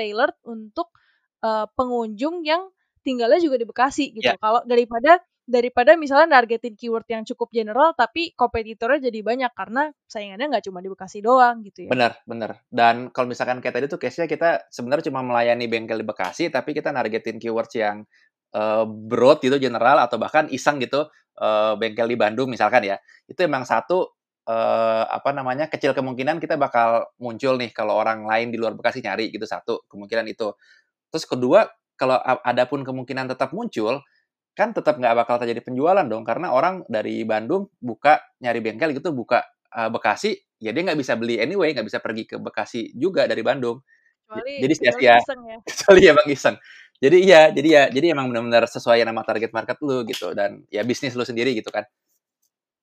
untuk 0.46 0.94
uh, 1.42 1.66
pengunjung 1.74 2.46
yang 2.46 2.70
tinggalnya 3.02 3.40
juga 3.40 3.56
di 3.58 3.66
Bekasi 3.66 4.04
gitu. 4.14 4.30
Yeah. 4.34 4.40
Kalau 4.40 4.62
daripada 4.68 5.22
daripada 5.48 5.96
misalnya 5.96 6.36
nargetin 6.36 6.76
keyword 6.76 7.08
yang 7.08 7.24
cukup 7.24 7.48
general 7.48 7.96
tapi 7.96 8.36
kompetitornya 8.36 9.08
jadi 9.08 9.24
banyak 9.24 9.52
karena 9.56 9.88
saingannya 10.04 10.52
nggak 10.52 10.64
cuma 10.68 10.84
di 10.84 10.92
Bekasi 10.92 11.24
doang 11.24 11.64
gitu 11.64 11.88
ya. 11.88 11.90
Benar, 11.90 12.20
benar. 12.28 12.60
Dan 12.68 13.08
kalau 13.08 13.32
misalkan 13.32 13.64
kayak 13.64 13.80
tadi 13.80 13.86
tuh 13.88 13.96
case-nya 13.96 14.28
kita 14.28 14.68
sebenarnya 14.68 15.08
cuma 15.08 15.24
melayani 15.24 15.64
bengkel 15.64 16.04
di 16.04 16.06
Bekasi 16.06 16.52
tapi 16.52 16.76
kita 16.76 16.92
nargetin 16.92 17.40
keywords 17.40 17.72
yang 17.80 18.04
uh, 18.52 18.84
broad 18.84 19.40
gitu 19.40 19.56
general 19.56 20.04
atau 20.04 20.20
bahkan 20.20 20.52
iseng 20.52 20.84
gitu 20.84 21.08
uh, 21.38 21.74
bengkel 21.78 22.10
di 22.10 22.18
Bandung 22.18 22.50
misalkan 22.52 22.84
ya, 22.84 22.96
itu 23.30 23.38
emang 23.46 23.64
satu 23.64 24.18
uh, 24.48 25.04
apa 25.06 25.30
namanya 25.30 25.70
kecil 25.70 25.94
kemungkinan 25.94 26.42
kita 26.42 26.58
bakal 26.58 27.08
muncul 27.22 27.56
nih 27.56 27.70
kalau 27.70 27.94
orang 27.96 28.26
lain 28.26 28.50
di 28.50 28.58
luar 28.60 28.74
Bekasi 28.74 29.00
nyari 29.00 29.30
gitu 29.30 29.46
satu 29.46 29.86
kemungkinan 29.86 30.26
itu. 30.28 30.52
Terus 31.08 31.24
kedua 31.24 31.70
kalau 31.98 32.16
ada 32.22 32.64
pun 32.70 32.86
kemungkinan 32.86 33.26
tetap 33.32 33.50
muncul 33.50 34.00
kan 34.54 34.74
tetap 34.74 34.98
nggak 34.98 35.14
bakal 35.14 35.38
terjadi 35.38 35.62
penjualan 35.62 36.02
dong 36.06 36.26
karena 36.26 36.50
orang 36.50 36.82
dari 36.90 37.22
Bandung 37.22 37.70
buka 37.78 38.18
nyari 38.42 38.58
bengkel 38.58 38.90
gitu 38.90 39.14
buka 39.14 39.46
uh, 39.70 39.86
Bekasi 39.86 40.34
ya 40.58 40.74
dia 40.74 40.82
nggak 40.82 40.98
bisa 40.98 41.14
beli 41.14 41.38
anyway 41.38 41.70
nggak 41.70 41.86
bisa 41.86 42.02
pergi 42.02 42.26
ke 42.26 42.36
Bekasi 42.42 42.90
juga 42.98 43.30
dari 43.30 43.42
Bandung 43.46 43.78
kecuali, 44.28 44.54
jadi 44.60 44.74
sia-sia 44.76 45.08
ya. 45.16 45.16
kecuali 45.72 46.00
ya 46.04 46.12
bang 46.12 46.28
iseng 46.28 46.56
jadi 47.00 47.16
iya 47.16 47.42
jadi 47.48 47.68
ya 47.68 47.82
jadi 47.88 48.06
emang 48.12 48.28
benar-benar 48.28 48.68
sesuai 48.68 49.00
nama 49.08 49.24
target 49.24 49.50
market 49.56 49.80
lu 49.80 50.04
gitu 50.04 50.36
dan 50.36 50.68
ya 50.68 50.84
bisnis 50.84 51.16
lu 51.16 51.24
sendiri 51.24 51.56
gitu 51.56 51.72
kan 51.72 51.88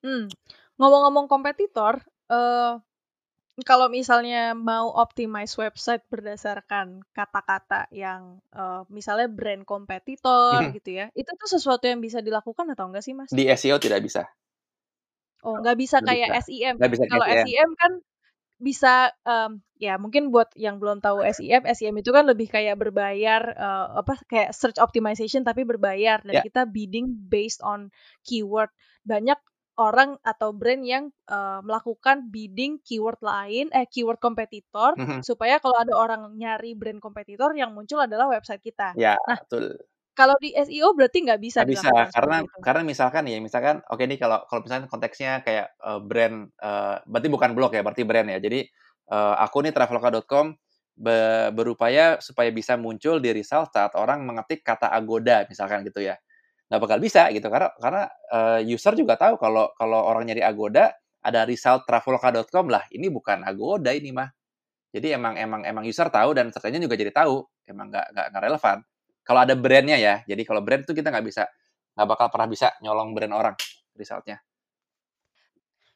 hmm. 0.01 0.33
ngomong-ngomong 0.81 1.29
kompetitor 1.29 2.01
uh, 2.33 2.81
kalau 3.63 3.87
misalnya 3.87 4.51
mau 4.51 4.91
optimize 4.91 5.55
website 5.55 6.03
berdasarkan 6.11 7.07
kata-kata 7.15 7.87
yang 7.95 8.43
uh, 8.51 8.83
misalnya 8.91 9.31
brand 9.31 9.63
kompetitor 9.63 10.59
hmm. 10.59 10.75
gitu 10.75 10.99
ya, 10.99 11.07
itu 11.15 11.31
tuh 11.31 11.47
sesuatu 11.47 11.87
yang 11.87 12.03
bisa 12.03 12.19
dilakukan 12.19 12.67
atau 12.75 12.91
enggak 12.91 13.07
sih 13.07 13.15
mas? 13.15 13.31
Di 13.31 13.47
SEO 13.55 13.79
tidak 13.79 14.03
bisa. 14.03 14.27
Oh 15.45 15.55
nggak 15.63 15.77
bisa 15.79 16.03
gak 16.03 16.11
kayak 16.11 16.29
bisa. 16.35 16.43
SEM. 16.51 16.75
Gak 16.83 16.91
bisa 16.91 17.03
kalau 17.07 17.25
SEM. 17.31 17.45
SEM 17.47 17.69
kan 17.79 17.91
bisa 18.55 19.11
um, 19.27 19.59
ya 19.75 19.99
mungkin 19.99 20.31
buat 20.31 20.55
yang 20.55 20.79
belum 20.79 21.03
tahu 21.03 21.21
SEM, 21.27 21.67
SEM 21.67 21.95
itu 21.99 22.09
kan 22.15 22.23
lebih 22.23 22.47
kayak 22.47 22.79
berbayar 22.79 23.41
uh, 23.55 23.99
apa 23.99 24.15
kayak 24.31 24.55
search 24.55 24.79
optimization 24.79 25.43
tapi 25.43 25.67
berbayar 25.67 26.23
dan 26.23 26.39
yeah. 26.39 26.45
kita 26.45 26.63
bidding 26.63 27.11
based 27.27 27.59
on 27.59 27.91
keyword. 28.23 28.71
Banyak 29.03 29.37
orang 29.75 30.15
atau 30.23 30.55
brand 30.55 30.83
yang, 30.87 31.11
eee, 31.27 31.59
melakukan 31.67 32.31
bidding 32.31 32.79
keyword 32.79 33.19
lain 33.19 33.67
eh, 33.75 33.83
keyword 33.91 34.23
kompetitor, 34.23 34.95
Mhm. 34.95 35.19
supaya 35.19 35.59
kalau 35.59 35.75
ada 35.75 35.93
orang 35.95 36.31
nyari 36.39 36.73
brand 36.79 37.03
kompetitor 37.03 37.51
yang 37.59 37.75
muncul 37.75 37.99
adalah 37.99 38.31
website 38.31 38.63
kita. 38.63 38.95
Ya, 38.95 39.19
Nah, 39.27 39.35
betul. 39.43 39.75
Kalau 40.17 40.35
di 40.43 40.49
SEO 40.55 40.95
berarti 40.97 41.17
nggak 41.25 41.41
bisa 41.43 41.61
Nggak 41.63 41.71
bisa, 41.71 42.11
karena 42.11 42.43
itu? 42.43 42.59
karena 42.59 42.83
misalkan 42.83 43.23
nih, 43.31 43.39
misalkan 43.39 43.79
oke 43.87 44.03
nih 44.03 44.19
kalau 44.19 44.43
kalau 44.51 44.59
misalkan 44.67 44.91
konteksnya 44.91 45.39
kayak, 45.39 45.71
eee, 45.79 45.99
brand, 46.03 46.51
eee, 46.59 46.95
berarti 47.07 47.29
bukan 47.31 47.51
blog 47.55 47.71
ya, 47.71 47.79
berarti 47.79 48.03
brand 48.03 48.27
ya. 48.27 48.39
Jadi, 48.43 48.67
eee, 49.07 49.33
aku 49.39 49.63
nih 49.63 49.71
traveloka.com 49.71 50.51
be 50.99 51.47
berupaya 51.55 52.19
supaya 52.19 52.51
bisa 52.51 52.75
muncul 52.75 53.19
di 53.23 53.31
result 53.31 53.71
saat 53.71 53.95
orang 53.99 54.23
mengetik 54.27 54.63
kata 54.67 54.91
Agoda 54.91 55.47
misalkan 55.47 55.83
gitu 55.87 56.03
ya. 56.03 56.19
Nggak 56.71 56.81
bakal 56.87 56.99
bisa 57.03 57.27
gitu 57.35 57.47
karena 57.51 57.69
karena, 57.83 58.03
eee, 58.31 58.59
user 58.75 58.95
juga 58.95 59.19
tahu 59.19 59.35
kalau 59.39 59.71
kalau 59.75 59.99
orang 60.07 60.27
nyari 60.31 60.43
Agoda, 60.43 60.95
ada 61.23 61.43
result 61.47 61.83
traveloka.com, 61.87 62.67
lah 62.71 62.83
ini 62.95 63.11
bukan 63.11 63.43
Agoda 63.47 63.91
ini 63.95 64.11
mah. 64.15 64.27
Jadi 64.95 65.13
emang 65.15 65.35
emang 65.39 65.61
emang 65.67 65.83
user 65.87 66.07
tahu 66.13 66.33
dan 66.37 66.49
search 66.55 66.69
engine 66.71 66.85
juga 66.89 66.97
jadi 66.99 67.13
tahu, 67.15 67.43
emang 67.69 67.89
nggak 67.93 68.07
nggak 68.15 68.43
relevan. 68.45 68.79
Kalau 69.25 69.41
ada 69.41 69.57
brand-nya 69.57 69.97
ya, 69.97 70.15
jadi 70.29 70.41
kalau 70.45 70.61
brand 70.61 70.85
itu 70.85 70.93
kita 70.93 71.09
nggak 71.09 71.25
bisa 71.25 71.49
nggak 71.97 72.07
bakal 72.07 72.27
pernah 72.29 72.45
bisa 72.45 72.67
nyolong 72.85 73.17
brand 73.17 73.33
orang 73.33 73.55
result-nya. 73.97 74.37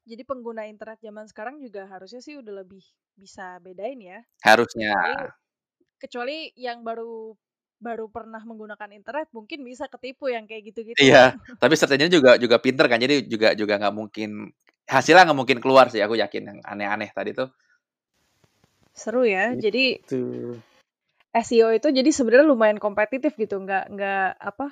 Jadi 0.10 0.26
pengguna 0.26 0.65
internet 0.65 0.98
zaman 0.98 1.30
sekarang 1.30 1.62
juga 1.62 1.86
harusnya 1.86 2.18
sih 2.26 2.34
udah 2.42 2.65
lebih 2.65 2.82
bisa 3.13 3.62
bedain 3.62 4.02
ya. 4.02 4.20
Harusnya. 4.42 4.89
Kecuali 4.98 5.13
kecuali 6.02 6.38
yang 6.58 6.82
baru 6.82 7.38
baru 7.80 8.10
pernah 8.12 8.42
menggunakan 8.44 8.92
internet 8.92 9.30
mungkin 9.32 9.62
bisa 9.63 9.86
ketipu 9.88 10.28
yang 10.28 10.50
kayak 10.50 10.74
gitu-gitu. 10.74 11.00
Iya, 11.00 11.38
tapi 11.62 11.74
search 11.80 11.96
engine 11.96 12.12
juga 12.12 12.36
juga 12.36 12.58
pinter 12.60 12.89
kan, 12.92 13.00
jadi 13.00 13.24
juga 13.24 13.56
juga 13.56 13.80
nggak 13.80 13.96
mungkin 13.96 14.52
hasilnya 14.89 15.30
nggak 15.30 15.39
mungkin 15.39 15.60
keluar 15.63 15.88
sih, 15.88 16.02
aku 16.04 16.20
yakin 16.20 16.44
yang 16.44 16.60
aneh-aneh 16.65 17.13
tadi 17.13 17.32
tuh. 17.32 17.48
Seru 18.92 19.24
ya, 19.24 19.54
jadi 19.56 19.96
Gitu. 20.04 20.60
SEO 21.36 21.70
itu 21.76 21.88
jadi 21.94 22.10
sebenarnya 22.10 22.48
lumayan 22.50 22.80
kompetitif 22.82 23.38
gitu, 23.38 23.62
nggak 23.62 23.94
nggak 23.94 24.26
apa, 24.42 24.65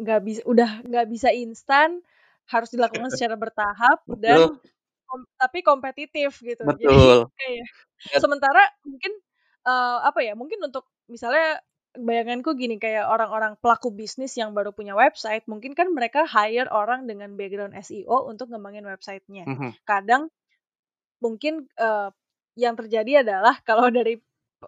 nggak 0.00 0.20
bisa 0.26 0.42
udah 0.48 0.70
nggak 0.88 1.06
bisa 1.12 1.30
instan, 1.34 2.02
harus 2.50 2.70
dilakukan 2.74 3.10
secara 3.14 3.36
bertahap 3.40 4.00
dan 4.10 4.58
kom 5.08 5.22
tapi 5.40 5.60
kompetitif 5.66 6.38
gitu. 6.42 6.66
Jadi 6.76 6.98
Betul. 6.98 7.30
kayak 7.38 7.66
Dan 8.12 8.22
sementara 8.22 8.62
mungkin, 8.86 9.12
eee, 9.68 9.98
apa 10.08 10.20
ya, 10.26 10.34
mungkin 10.38 10.60
untuk 10.66 10.86
misalnya 11.10 11.60
bayanganku 11.98 12.54
gini, 12.58 12.76
kayak 12.82 13.06
orang-orang 13.10 13.54
pelaku 13.62 13.90
bisnis 13.94 14.34
yang 14.38 14.52
baru 14.56 14.74
punya 14.74 14.94
website, 14.98 15.46
mungkin 15.50 15.74
kan 15.78 15.90
mereka 15.94 16.26
hire 16.26 16.68
orang 16.74 17.06
dengan 17.10 17.34
background 17.38 17.74
SEO 17.78 18.26
untuk 18.30 18.50
ngembangin 18.52 18.86
website-nya. 18.88 19.46
Mhm. 19.46 19.74
Kadang 19.86 20.30
mungkin, 21.22 21.66
eee, 21.78 22.08
yang 22.58 22.74
terjadi 22.78 23.26
adalah 23.26 23.58
kalau 23.66 23.88
dari 23.98 24.18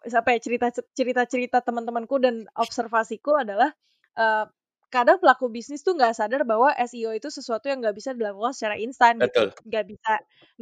apa 0.05 0.31
ya, 0.37 0.39
cerita 0.43 0.67
cerita-cerita 0.97 1.59
teman-temanku 1.65 2.17
dan 2.23 2.45
observasiku 2.57 3.37
adalah, 3.41 3.73
eee, 4.19 4.45
kadang 4.93 5.19
pelaku 5.23 5.51
bisnis 5.51 5.83
tuh 5.83 5.99
nggak 5.99 6.15
sadar 6.17 6.43
bahwa 6.47 6.71
SEO 6.79 7.11
itu 7.17 7.29
sesuatu 7.33 7.67
yang 7.71 7.83
nggak 7.83 7.97
bisa 7.99 8.15
dilakukan 8.15 8.55
secara 8.57 8.77
instan 8.81 9.19
gitu. 9.23 9.51
Nggak 9.67 9.85
bisa 9.91 10.13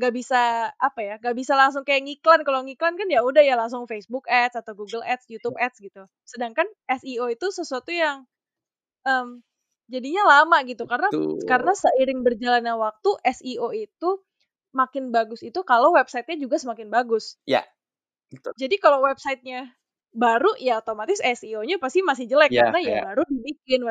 nggak 0.01 0.13
bisa 0.17 0.41
apa 0.81 1.01
ya, 1.05 1.15
nggak 1.21 1.37
bisa 1.37 1.53
langsung 1.61 1.85
kayak 1.87 2.03
ngiklan, 2.09 2.41
kalau 2.49 2.61
ngiklan 2.65 2.95
kan 2.97 3.09
ya 3.13 3.21
udah 3.23 3.43
ya 3.45 3.55
langsung 3.61 3.85
Facebook 3.91 4.25
Ads 4.33 4.57
atau 4.65 4.73
Google 4.79 5.05
Ads, 5.05 5.29
YouTube 5.29 5.57
Ads 5.61 5.79
gitu. 5.85 6.09
Sedangkan 6.25 6.67
SEO 6.89 7.29
itu 7.31 7.47
sesuatu 7.53 7.93
yang, 7.93 8.25
mmm, 9.09 9.43
jadinya 9.93 10.23
lama 10.29 10.63
gitu 10.69 10.85
karena 10.89 11.11
karena 11.49 11.73
Betul. 11.73 11.77
seiring 11.77 12.23
berjalannya 12.27 12.75
waktu 12.79 13.11
SEO 13.27 13.71
itu 13.77 14.11
makin 14.77 15.11
bagus 15.15 15.43
itu 15.47 15.61
kalau 15.67 15.93
website-nya 15.97 16.37
juga 16.41 16.57
semakin 16.63 16.89
bagus. 16.93 17.35
Ya. 17.47 17.74
Jadi 18.61 18.77
kalau 18.83 18.99
website-nya 19.03 19.75
baru, 20.15 20.55
ya 20.63 20.79
otomatis 20.83 21.19
SEO-nya 21.23 21.77
pasti 21.83 22.01
masih 22.07 22.27
jelek 22.31 22.53
Iya, 22.53 22.63
karena 22.63 22.79
ya 22.91 22.95
kayak 22.95 23.05
baru 23.05 23.23
dibikin 23.31 23.83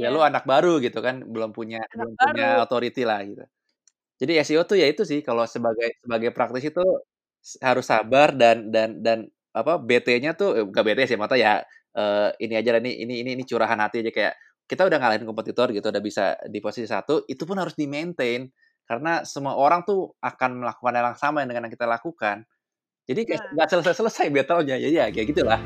ya 0.00 0.08
lu 0.08 0.18
website-nya. 0.18 0.22
anak 0.24 0.44
baru 0.48 0.80
gitu 0.80 0.98
kan, 1.04 1.20
belum 1.28 1.50
punya 1.52 1.84
Anak 1.90 1.90
belum 1.92 2.16
punya 2.16 2.44
baru. 2.44 2.62
authority 2.64 3.04
lah 3.04 3.20
gitu. 3.28 3.44
Jadi 4.20 4.32
SEO 4.46 4.62
tuh 4.68 4.78
ya 4.80 4.86
itu 4.90 5.02
sih, 5.06 5.20
kalau 5.26 5.44
sebagai 5.48 5.96
sebagai 6.04 6.30
praktisi 6.36 6.68
tuh 6.74 7.04
s 7.42 7.58
harus 7.62 7.86
sabar 7.88 8.32
dan 8.36 8.70
dan 8.74 9.00
dan 9.04 9.18
apa, 9.56 9.76
bete-nya 9.82 10.32
tuh 10.38 10.48
eee, 10.60 10.64
bukan 10.68 10.82
bete 10.86 11.02
sih, 11.10 11.16
maksudnya 11.20 11.40
ya, 11.42 11.52
eee, 11.98 12.28
ini 12.48 12.54
aja 12.60 12.70
ini 12.82 12.92
ini 13.04 13.14
ini 13.24 13.30
ini 13.40 13.44
curahan 13.48 13.78
hati 13.80 14.02
aja 14.06 14.12
kayak, 14.14 14.34
kita 14.70 14.82
udah 14.88 14.98
ngalahin 15.02 15.24
kompetitor 15.28 15.68
gitu, 15.76 15.88
udah 15.92 16.02
bisa 16.04 16.24
di 16.48 16.60
posisi 16.64 16.88
1, 16.90 17.24
itu 17.30 17.44
pun 17.48 17.58
harus 17.60 17.74
di-maintain. 17.78 18.48
Karena 18.88 19.22
semua 19.28 19.56
orang 19.58 19.82
tuh 19.88 20.14
akan 20.24 20.62
melakukan 20.64 20.92
hal 20.98 21.06
yang 21.14 21.18
sama 21.20 21.40
dengan 21.46 21.68
yang 21.70 21.74
kita 21.74 21.86
lakukan. 21.88 22.44
Jadi 23.08 23.20
kayak 23.26 23.40
Nah. 23.42 23.50
nggak 23.58 23.68
selesai-selesai 23.74 24.26
battle-nya, 24.30 24.76
jadi 24.78 24.94
ya 24.94 25.06
kayak 25.10 25.26
gitulah. 25.34 25.58